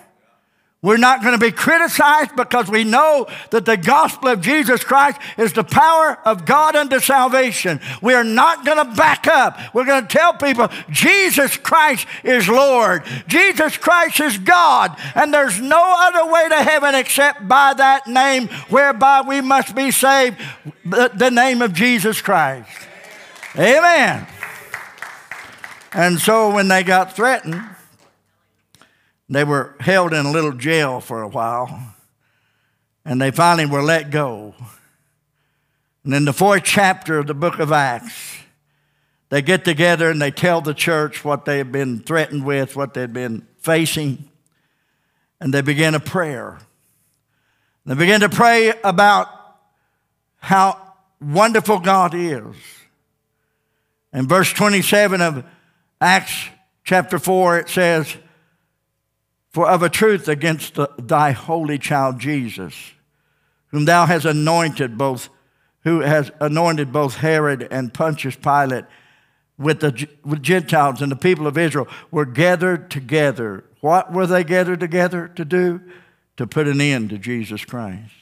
[0.83, 5.21] We're not going to be criticized because we know that the gospel of Jesus Christ
[5.37, 7.79] is the power of God unto salvation.
[8.01, 9.59] We are not going to back up.
[9.75, 13.03] We're going to tell people Jesus Christ is Lord.
[13.27, 14.97] Jesus Christ is God.
[15.13, 19.91] And there's no other way to heaven except by that name whereby we must be
[19.91, 20.39] saved
[20.83, 22.67] the name of Jesus Christ.
[23.55, 24.25] Amen.
[25.93, 27.61] And so when they got threatened,
[29.35, 31.95] they were held in a little jail for a while,
[33.05, 34.53] and they finally were let go.
[36.03, 38.37] And in the fourth chapter of the book of Acts,
[39.29, 42.93] they get together and they tell the church what they had been threatened with, what
[42.93, 44.29] they'd been facing,
[45.39, 46.59] and they begin a prayer.
[47.85, 49.29] They begin to pray about
[50.37, 52.55] how wonderful God is.
[54.11, 55.45] In verse 27 of
[56.01, 56.49] Acts
[56.83, 58.13] chapter 4, it says,
[59.51, 62.91] for of a truth against thy holy child Jesus,
[63.67, 65.29] whom thou hast anointed both,
[65.83, 68.85] who has anointed both Herod and Pontius Pilate
[69.57, 73.63] with the with Gentiles and the people of Israel, were gathered together.
[73.81, 75.81] What were they gathered together to do?
[76.37, 78.13] To put an end to Jesus Christ.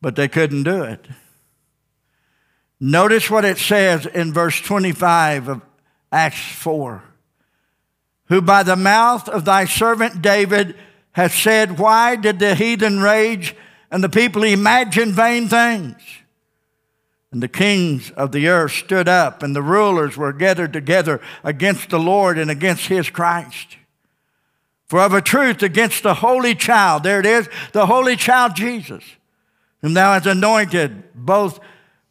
[0.00, 1.06] But they couldn't do it.
[2.78, 5.62] Notice what it says in verse 25 of
[6.12, 7.02] Acts 4
[8.28, 10.76] who by the mouth of thy servant David
[11.12, 13.54] hath said, Why did the heathen rage
[13.90, 15.96] and the people imagine vain things?
[17.32, 21.90] And the kings of the earth stood up, and the rulers were gathered together against
[21.90, 23.76] the Lord and against his Christ.
[24.86, 29.02] For of a truth, against the holy child, there it is, the holy child Jesus,
[29.82, 31.58] whom thou hast anointed, both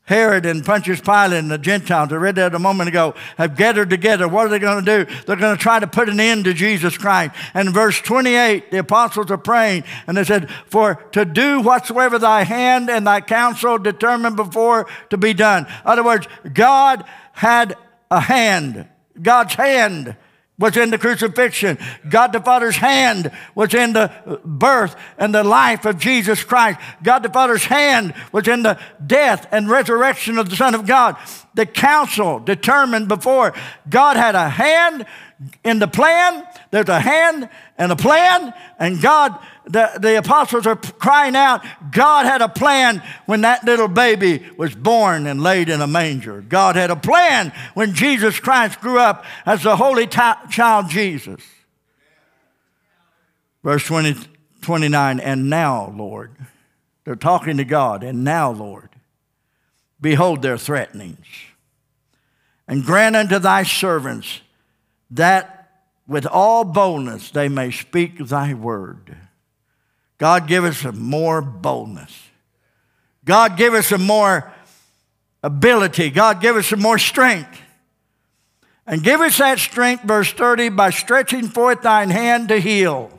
[0.06, 3.90] Herod and Pontius Pilate and the Gentiles, I read that a moment ago, have gathered
[3.90, 4.28] together.
[4.28, 5.16] What are they going to do?
[5.26, 7.34] They're going to try to put an end to Jesus Christ.
[7.56, 12.44] And verse 28, the apostles are praying, and they said, For to do whatsoever thy
[12.44, 15.66] hand and thy counsel determined before to be done.
[15.66, 17.76] In other words, God had
[18.12, 18.88] a hand,
[19.20, 20.16] God's hand
[20.58, 21.78] was in the crucifixion.
[22.10, 26.80] God the Father's hand was in the uh, birth and the life of Jesus Christ.
[27.04, 31.18] God the Father's hand was in the death and resurrection of the Son of God.
[31.56, 33.54] The council determined before
[33.90, 35.06] God had a hand
[35.64, 40.76] in the plan, there's a hand and a plan, and God the, the apostles are
[40.76, 45.82] crying out, God had a plan when that little baby was born and laid in
[45.82, 46.42] a manger.
[46.42, 51.42] God had a plan when Jesus Christ grew up as the holy t- child Jesus.
[53.64, 54.16] Verse 20,
[54.62, 56.36] 29, and now, Lord,
[57.04, 58.90] they're talking to God, and now, Lord,
[60.00, 61.26] behold their threatenings,
[62.68, 64.42] and grant unto thy servants
[65.12, 65.70] that
[66.08, 69.18] with all boldness they may speak thy word.
[70.18, 72.12] God, give us some more boldness.
[73.26, 74.52] God, give us some more
[75.44, 76.10] ability.
[76.10, 77.62] God, give us some more strength.
[78.88, 83.12] And give us that strength, verse 30, by stretching forth thine hand to heal.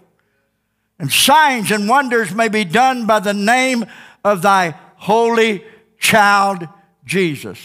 [0.99, 3.85] And signs and wonders may be done by the name
[4.25, 5.65] of thy holy
[5.99, 6.67] child,
[7.05, 7.59] Jesus.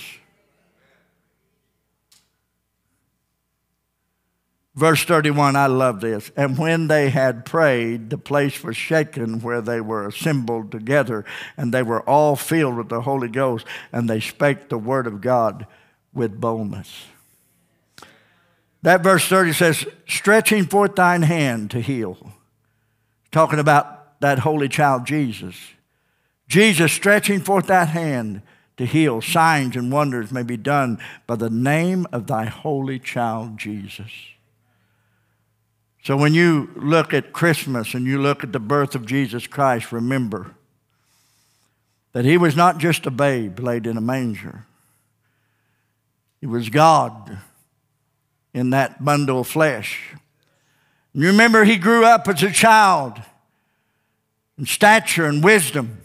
[4.74, 6.32] Verse 31, I love this.
[6.38, 11.26] And when they had prayed, the place was shaken where they were assembled together,
[11.58, 15.20] and they were all filled with the Holy Ghost, and they spake the word of
[15.20, 15.68] God
[16.14, 17.06] with boldness.
[18.82, 22.32] That verse 30 says, stretching forth thine hand to heal.
[23.32, 25.56] Talking about that holy child Jesus.
[26.48, 28.42] Jesus stretching forth that hand
[28.78, 29.22] to heal.
[29.22, 30.98] Signs and wonders may be done
[31.28, 34.12] by the name of thy holy child Jesus.
[36.04, 39.92] So when you look at Christmas and you look at the birth of Jesus Christ,
[39.92, 40.56] remember
[42.14, 44.66] that he was not just a babe laid in a manger.
[46.40, 47.38] He was God
[48.54, 50.16] in that bundle of flesh.
[51.14, 53.22] And you remember he grew up as a child
[54.58, 56.02] in stature and wisdom.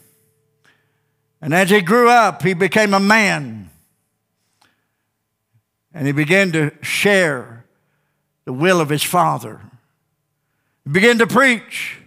[1.40, 3.70] And as he grew up, he became a man.
[5.94, 7.64] And he began to share
[8.44, 9.60] the will of his father.
[10.86, 11.98] He began to preach,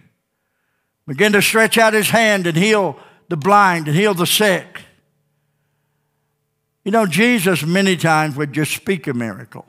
[1.06, 4.80] began to stretch out his hand and heal the blind and heal the sick.
[6.82, 9.66] You know, Jesus many times would just speak a miracle.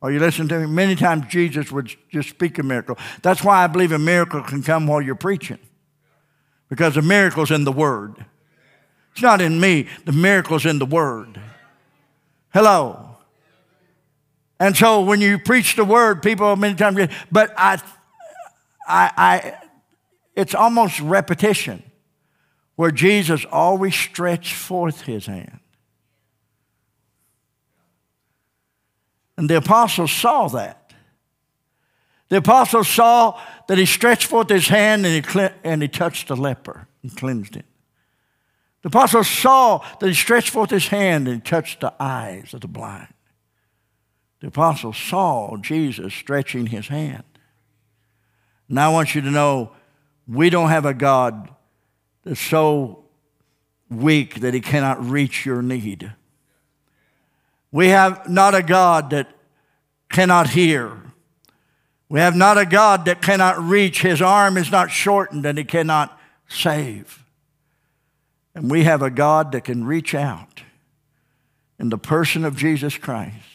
[0.00, 0.66] Are you listening to me?
[0.66, 2.96] Many times Jesus would just speak a miracle.
[3.22, 5.58] That's why I believe a miracle can come while you're preaching.
[6.68, 8.24] Because the miracle's in the Word.
[9.12, 11.40] It's not in me, the miracle's in the Word.
[12.52, 13.13] Hello.
[14.60, 17.80] And so when you preach the word, people many times, but I,
[18.86, 19.58] I, I,
[20.34, 21.82] it's almost repetition
[22.76, 25.60] where Jesus always stretched forth his hand.
[29.36, 30.92] And the apostles saw that.
[32.28, 36.36] The apostles saw that he stretched forth his hand and he, and he touched the
[36.36, 37.64] leper and cleansed it.
[38.82, 42.68] The apostles saw that he stretched forth his hand and touched the eyes of the
[42.68, 43.13] blind.
[44.44, 47.22] The apostle saw Jesus stretching his hand.
[48.68, 49.72] Now I want you to know
[50.28, 51.48] we don't have a God
[52.24, 53.06] that's so
[53.88, 56.12] weak that he cannot reach your need.
[57.72, 59.30] We have not a God that
[60.10, 60.92] cannot hear.
[62.10, 64.02] We have not a God that cannot reach.
[64.02, 67.24] His arm is not shortened and he cannot save.
[68.54, 70.64] And we have a God that can reach out
[71.78, 73.53] in the person of Jesus Christ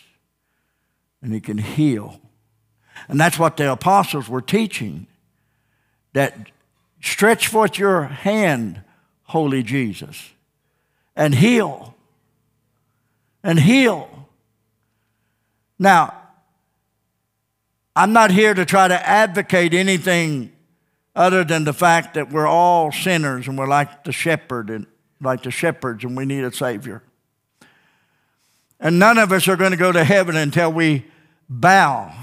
[1.21, 2.19] and he can heal.
[3.07, 5.07] And that's what the apostles were teaching
[6.13, 6.51] that
[7.01, 8.81] stretch forth your hand,
[9.23, 10.31] holy Jesus,
[11.15, 11.95] and heal.
[13.43, 14.27] And heal.
[15.77, 16.13] Now,
[17.95, 20.51] I'm not here to try to advocate anything
[21.15, 24.85] other than the fact that we're all sinners and we're like the shepherd and
[25.21, 27.03] like the shepherds and we need a savior.
[28.79, 31.05] And none of us are going to go to heaven until we
[31.49, 32.13] bow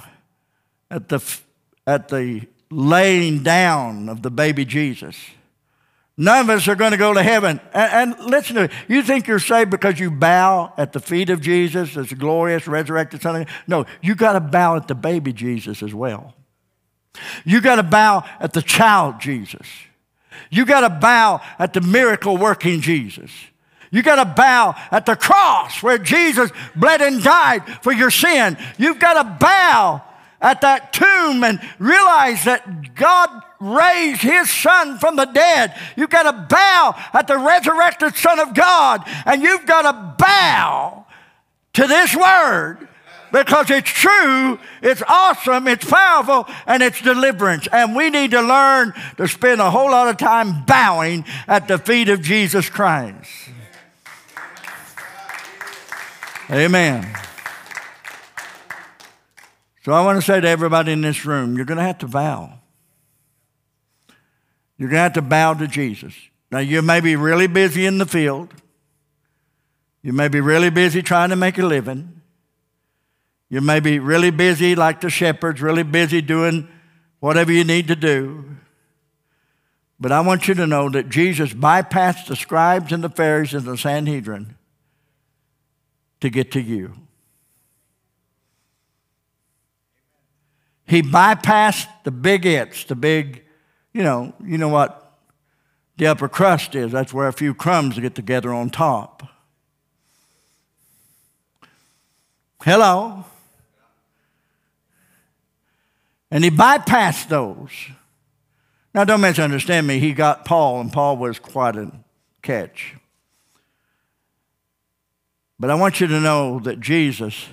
[0.90, 1.38] at the,
[1.86, 5.16] at the laying down of the baby Jesus.
[6.18, 7.60] None of us are going to go to heaven.
[7.74, 8.74] And, and, listen to me.
[8.88, 12.66] You think you're saved because you bow at the feet of Jesus as a glorious,
[12.66, 13.46] resurrected Son?
[13.66, 16.34] No, you got to bow at the baby Jesus as well.
[17.44, 19.66] You got to bow at the child Jesus.
[20.50, 23.30] You got to bow at the miracle working Jesus.
[23.90, 28.56] You got to bow at the cross where Jesus bled and died for your sin.
[28.78, 30.02] You've got to bow
[30.40, 35.74] at that tomb and realize that God raised his son from the dead.
[35.96, 41.06] You've got to bow at the resurrected Son of God, and you've got to bow
[41.74, 42.88] to this word
[43.32, 47.66] because it's true, it's awesome, it's powerful, and it's deliverance.
[47.72, 51.78] And we need to learn to spend a whole lot of time bowing at the
[51.78, 53.45] feet of Jesus Christ.
[56.50, 57.12] Amen.
[59.84, 62.08] So I want to say to everybody in this room, you're going to have to
[62.08, 62.52] bow.
[64.78, 66.14] You're going to have to bow to Jesus.
[66.52, 68.54] Now, you may be really busy in the field.
[70.02, 72.20] You may be really busy trying to make a living.
[73.48, 76.68] You may be really busy, like the shepherds, really busy doing
[77.18, 78.44] whatever you need to do.
[79.98, 83.64] But I want you to know that Jesus bypassed the scribes and the Pharisees and
[83.64, 84.55] the Sanhedrin
[86.20, 86.92] to get to you.
[90.86, 93.44] He bypassed the big its, the big,
[93.92, 95.18] you know, you know what
[95.96, 96.92] the upper crust is.
[96.92, 99.22] That's where a few crumbs get together on top.
[102.62, 103.24] Hello.
[106.30, 107.70] And he bypassed those.
[108.92, 109.98] Now, don't misunderstand me.
[109.98, 111.92] He got Paul, and Paul was quite a
[112.42, 112.94] catch.
[115.58, 117.46] But I want you to know that Jesus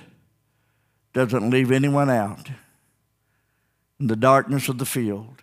[1.12, 2.50] doesn't leave anyone out
[3.98, 5.42] in the darkness of the field,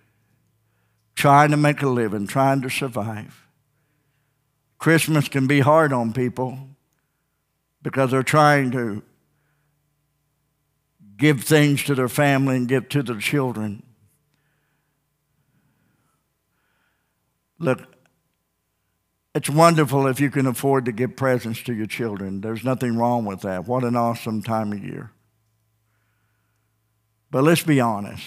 [1.15, 3.45] trying to make a living, trying to survive.
[4.77, 6.57] Christmas can be hard on people
[7.81, 9.01] because they're trying to
[11.17, 13.83] give things to their family and give to their children.
[17.59, 17.79] Look,
[19.33, 22.41] it's wonderful if you can afford to give presents to your children.
[22.41, 23.67] There's nothing wrong with that.
[23.67, 25.11] What an awesome time of year.
[27.29, 28.25] But let's be honest.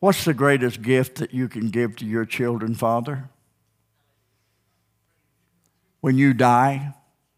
[0.00, 3.28] What's the greatest gift that you can give to your children, Father?
[6.00, 6.94] When you die,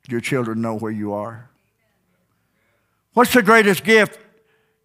[0.09, 1.51] your children know where you are.
[3.13, 4.19] What's the greatest gift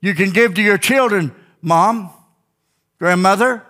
[0.02, 2.12] you can give to your children, mom,
[3.00, 3.66] grandmother?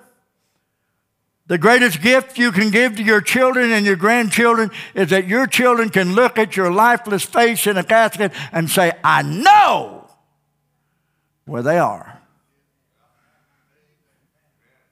[1.49, 5.47] The greatest gift you can give to your children and your grandchildren is that your
[5.47, 10.07] children can look at your lifeless face in a casket and say, I know
[11.45, 12.21] where they are.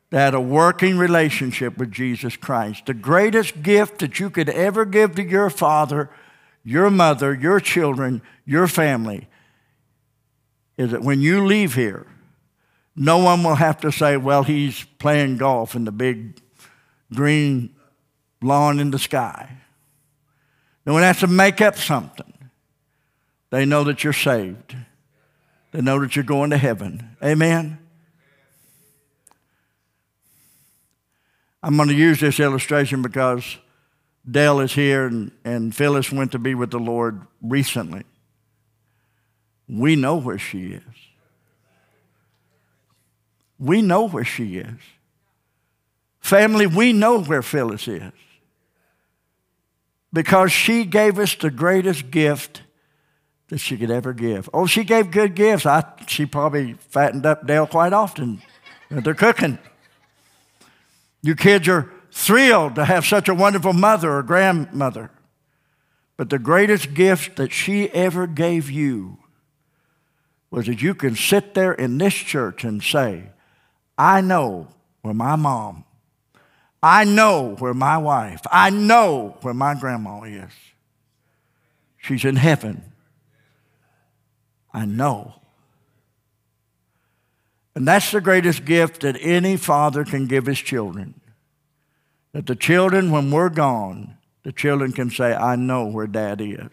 [0.09, 2.87] They had a working relationship with Jesus Christ.
[2.87, 6.09] The greatest gift that you could ever give to your father,
[6.63, 9.27] your mother, your children, your family
[10.75, 12.07] is that when you leave here,
[12.95, 16.41] no one will have to say, well, he's playing golf in the big
[17.13, 17.75] green
[18.41, 19.57] lawn in the sky.
[20.85, 22.33] No one has to make up something.
[23.49, 24.75] They know that you're saved.
[25.71, 27.15] They know that you're going to heaven.
[27.23, 27.79] Amen.
[31.63, 33.57] I'm going to use this illustration because
[34.29, 38.03] Dell is here and, and Phyllis went to be with the Lord recently.
[39.67, 40.83] We know where she is.
[43.59, 44.79] We know where she is.
[46.27, 48.11] Family, we know where Phyllis is
[50.11, 52.63] because she gave us the greatest gift
[53.47, 54.49] that she could ever give.
[54.53, 55.65] Oh, she gave good gifts.
[55.65, 58.41] I, she probably fattened up Dale quite often.
[58.91, 59.57] They're cooking.
[61.21, 65.11] You kids are thrilled to have such a wonderful mother or grandmother.
[66.17, 69.19] But the greatest gift that she ever gave you
[70.51, 73.29] was that you can sit there in this church and say,
[73.97, 74.67] I know
[75.03, 75.85] where my mom
[76.81, 80.51] I know where my wife, I know where my grandma is.
[81.97, 82.83] She's in heaven.
[84.73, 85.33] I know.
[87.75, 91.19] And that's the greatest gift that any father can give his children.
[92.33, 96.69] That the children, when we're gone, the children can say, I know where dad is.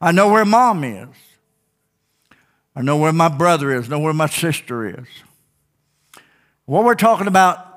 [0.00, 1.08] I know where mom is.
[2.76, 5.06] I know where my brother is, I know where my sister is.
[6.64, 7.67] What we're talking about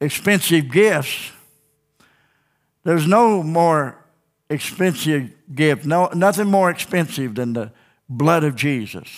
[0.00, 1.32] expensive gifts.
[2.84, 3.96] There's no more
[4.50, 7.72] expensive gift, no, nothing more expensive than the
[8.08, 9.08] blood of Jesus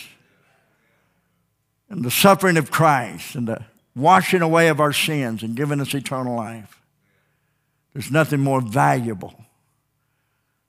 [1.89, 3.65] and the suffering of Christ and the
[3.95, 6.81] washing away of our sins and giving us eternal life.
[7.93, 9.35] There's nothing more valuable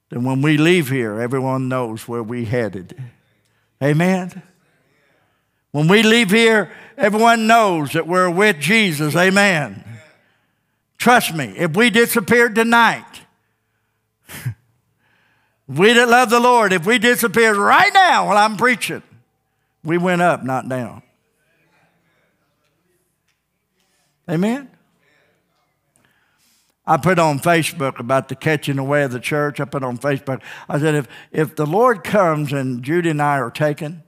[0.09, 3.01] than when we leave here, everyone knows where we headed.
[3.81, 4.43] Amen?
[5.71, 9.15] When we leave here, everyone knows that we're with Jesus.
[9.15, 9.83] Amen.
[11.01, 13.21] Trust me, if we disappeared tonight,
[15.67, 19.01] we that love the Lord, if we disappeared right now while I'm preaching,
[19.83, 21.01] we went up, not down.
[24.29, 24.69] Amen?
[26.85, 29.59] I put on Facebook about the catching away of the church.
[29.59, 30.43] I put on Facebook.
[30.69, 34.03] I said, if, if the Lord comes and Judy and I are taken,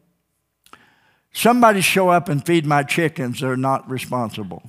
[1.31, 3.39] somebody show up and feed my chickens.
[3.39, 4.61] They're not responsible.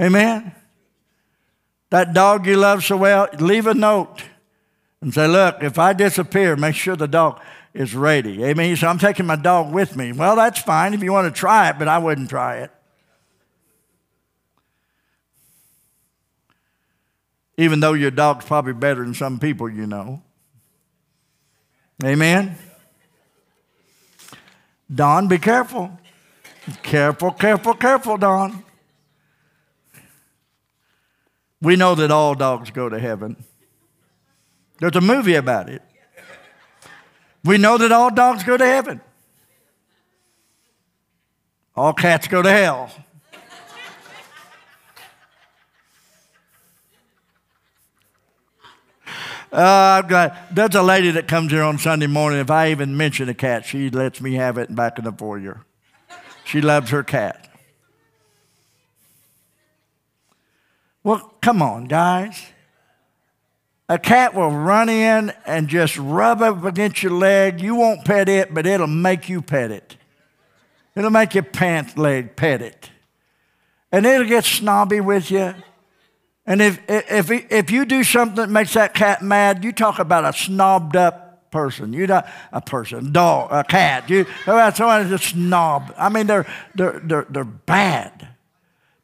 [0.00, 0.54] Amen.
[1.90, 4.22] That dog you love so well, leave a note
[5.00, 7.40] and say, Look, if I disappear, make sure the dog
[7.74, 8.42] is ready.
[8.44, 8.74] Amen.
[8.76, 10.12] Said, I'm taking my dog with me.
[10.12, 12.70] Well, that's fine if you want to try it, but I wouldn't try it.
[17.58, 20.22] Even though your dog's probably better than some people you know.
[22.02, 22.56] Amen.
[24.92, 25.90] Don, be careful.
[26.82, 28.64] Careful, careful, careful, Don.
[31.62, 33.36] We know that all dogs go to heaven.
[34.80, 35.80] There's a movie about it.
[37.44, 39.00] We know that all dogs go to heaven.
[41.76, 42.90] All cats go to hell.
[49.52, 52.40] Uh, I've got, there's a lady that comes here on Sunday morning.
[52.40, 55.64] If I even mention a cat, she lets me have it back in the foyer.
[56.44, 57.51] She loves her cat.
[61.04, 62.46] Well, come on, guys.
[63.88, 67.60] A cat will run in and just rub up against your leg.
[67.60, 69.96] You won't pet it, but it'll make you pet it.
[70.94, 72.90] It'll make your pant leg pet it.
[73.90, 75.54] And it'll get snobby with you.
[76.46, 80.24] And if, if, if you do something that makes that cat mad, you talk about
[80.24, 81.92] a snobbed up person.
[81.92, 84.08] You not a person, dog, a cat.
[84.08, 85.94] You about someone that's a snob.
[85.96, 88.31] I mean, they're, they're, they're, they're bad.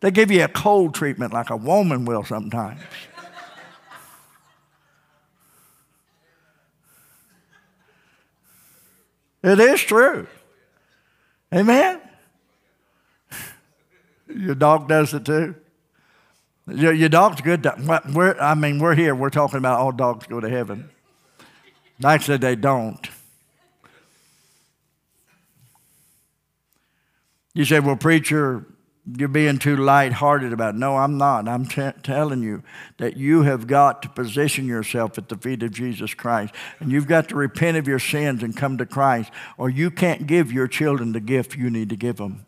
[0.00, 2.80] They give you a cold treatment like a woman will sometimes.
[9.42, 10.26] It is true.
[11.54, 12.00] Amen.
[14.28, 15.54] Your dog does it too.
[16.66, 17.62] Your, your dog's good.
[17.62, 19.14] To, we're, I mean, we're here.
[19.14, 20.90] We're talking about all dogs go to heaven.
[22.04, 23.08] Actually, they don't.
[27.54, 28.66] You say, well, preacher,
[29.16, 30.78] you're being too light-hearted about it.
[30.78, 31.48] No, I'm not.
[31.48, 32.62] I'm t- telling you
[32.98, 36.54] that you have got to position yourself at the feet of Jesus Christ.
[36.80, 40.26] And you've got to repent of your sins and come to Christ, or you can't
[40.26, 42.44] give your children the gift you need to give them.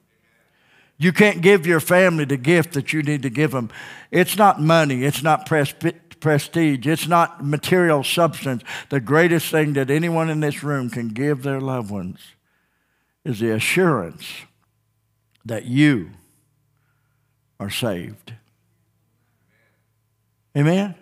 [0.99, 3.71] You can't give your family the gift that you need to give them.
[4.11, 5.05] It's not money.
[5.05, 6.87] It's not prestige.
[6.87, 8.65] It's not material substance.
[8.91, 12.21] The greatest thing that anyone in this room can give their loved ones
[13.25, 14.31] is the assurance
[15.47, 16.11] that you
[17.61, 18.33] are saved.
[20.57, 20.97] Amen?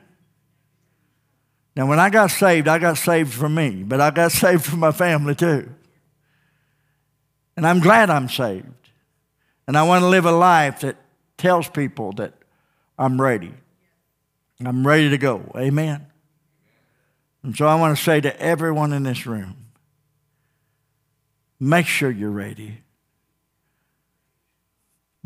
[1.75, 4.77] Now, when I got saved, I got saved for me, but I got saved for
[4.77, 5.71] my family too.
[7.57, 8.67] And I'm glad I'm saved.
[9.67, 10.97] And I want to live a life that
[11.37, 12.35] tells people that
[12.99, 13.55] I'm ready.
[14.65, 15.53] I'm ready to go.
[15.57, 16.07] Amen?
[17.45, 19.57] And so I want to say to everyone in this room
[21.61, 22.79] make sure you're ready.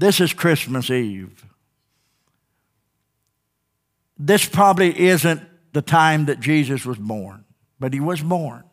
[0.02, 1.46] This is Christmas Eve.
[4.18, 5.40] This probably isn't
[5.72, 7.44] the time that Jesus was born,
[7.78, 8.64] but he was born.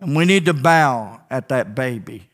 [0.00, 2.28] And we need to bow at that baby.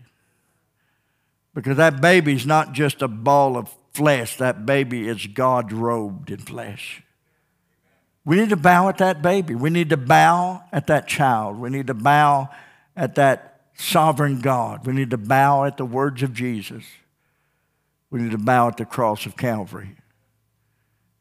[1.53, 6.39] Because that baby's not just a ball of flesh, that baby is God robed in
[6.39, 7.03] flesh.
[8.25, 9.55] We need to bow at that baby.
[9.55, 11.59] We need to bow at that child.
[11.59, 12.49] We need to bow
[12.97, 14.87] at that sovereign God.
[14.87, 16.85] We need to bow at the words of Jesus.
[18.11, 19.97] We need to bow at the cross of Calvary.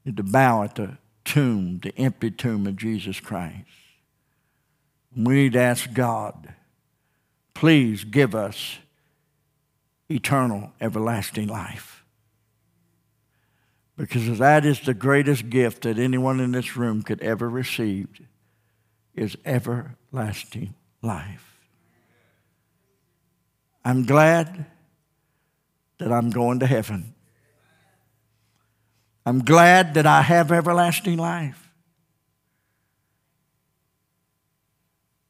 [0.03, 3.65] We need to bow at the tomb, the empty tomb of Jesus Christ.
[5.15, 6.53] We need to ask God,
[7.53, 8.77] please give us
[10.09, 12.03] eternal, everlasting life.
[13.97, 18.07] Because that is the greatest gift that anyone in this room could ever receive
[19.15, 21.55] is everlasting life.
[23.85, 24.65] I'm glad
[25.97, 27.13] that I'm going to heaven.
[29.25, 31.65] I'm glad that I have everlasting life.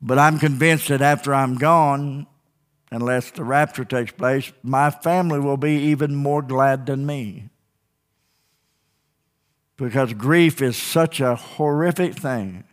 [0.02, 2.28] But I'm convinced that after I'm gone,
[2.92, 7.50] unless the rapture takes place, my family will be even more glad than me.
[9.78, 12.64] Because grief is such a horrific thing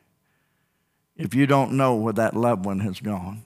[1.17, 3.45] if you don't know where that loved one has gone.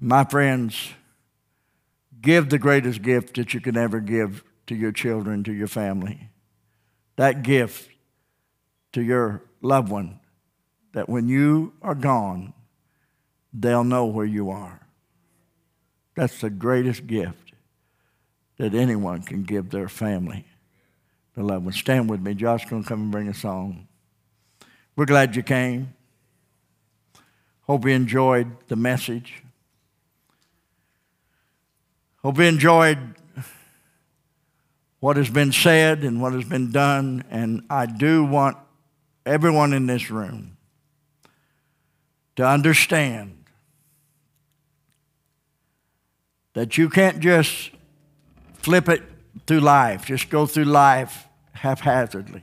[0.00, 0.90] My friends,
[2.26, 6.28] Give the greatest gift that you can ever give to your children, to your family.
[7.14, 7.88] That gift
[8.94, 10.18] to your loved one,
[10.92, 12.52] that when you are gone,
[13.52, 14.80] they'll know where you are.
[16.16, 17.52] That's the greatest gift
[18.58, 20.46] that anyone can give their family
[21.36, 21.74] to loved one.
[21.74, 22.34] Stand with me.
[22.34, 23.86] Josh's going to come and bring a song.
[24.96, 25.94] We're glad you came.
[27.68, 29.44] Hope you enjoyed the message.
[32.26, 32.98] Hope you enjoyed
[34.98, 37.22] what has been said and what has been done.
[37.30, 38.56] And I do want
[39.24, 40.56] everyone in this room
[42.34, 43.44] to understand
[46.54, 47.70] that you can't just
[48.54, 49.04] flip it
[49.46, 52.42] through life, just go through life haphazardly.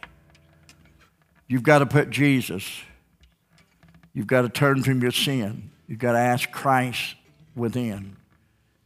[1.49, 2.83] You've got to put Jesus,
[4.13, 7.15] you've got to turn from your sin, you've got to ask Christ
[7.53, 8.15] within,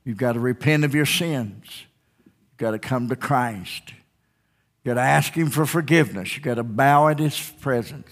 [0.08, 1.84] you've got to repent of your sins.
[2.26, 3.90] You've got to come to Christ.
[3.90, 6.34] You've got to ask Him for forgiveness.
[6.34, 8.10] You've got to bow at His presence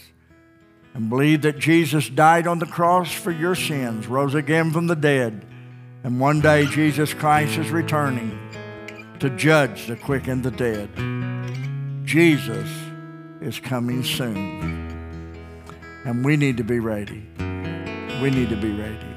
[0.93, 4.95] and believe that Jesus died on the cross for your sins, rose again from the
[4.95, 5.45] dead,
[6.03, 8.37] and one day Jesus Christ is returning
[9.19, 10.89] to judge the quick and the dead.
[12.05, 12.69] Jesus
[13.39, 14.91] is coming soon.
[16.03, 17.25] And we need to be ready.
[18.21, 19.14] We need to be ready.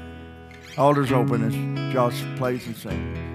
[0.79, 3.28] Altars open as Josh plays and sings.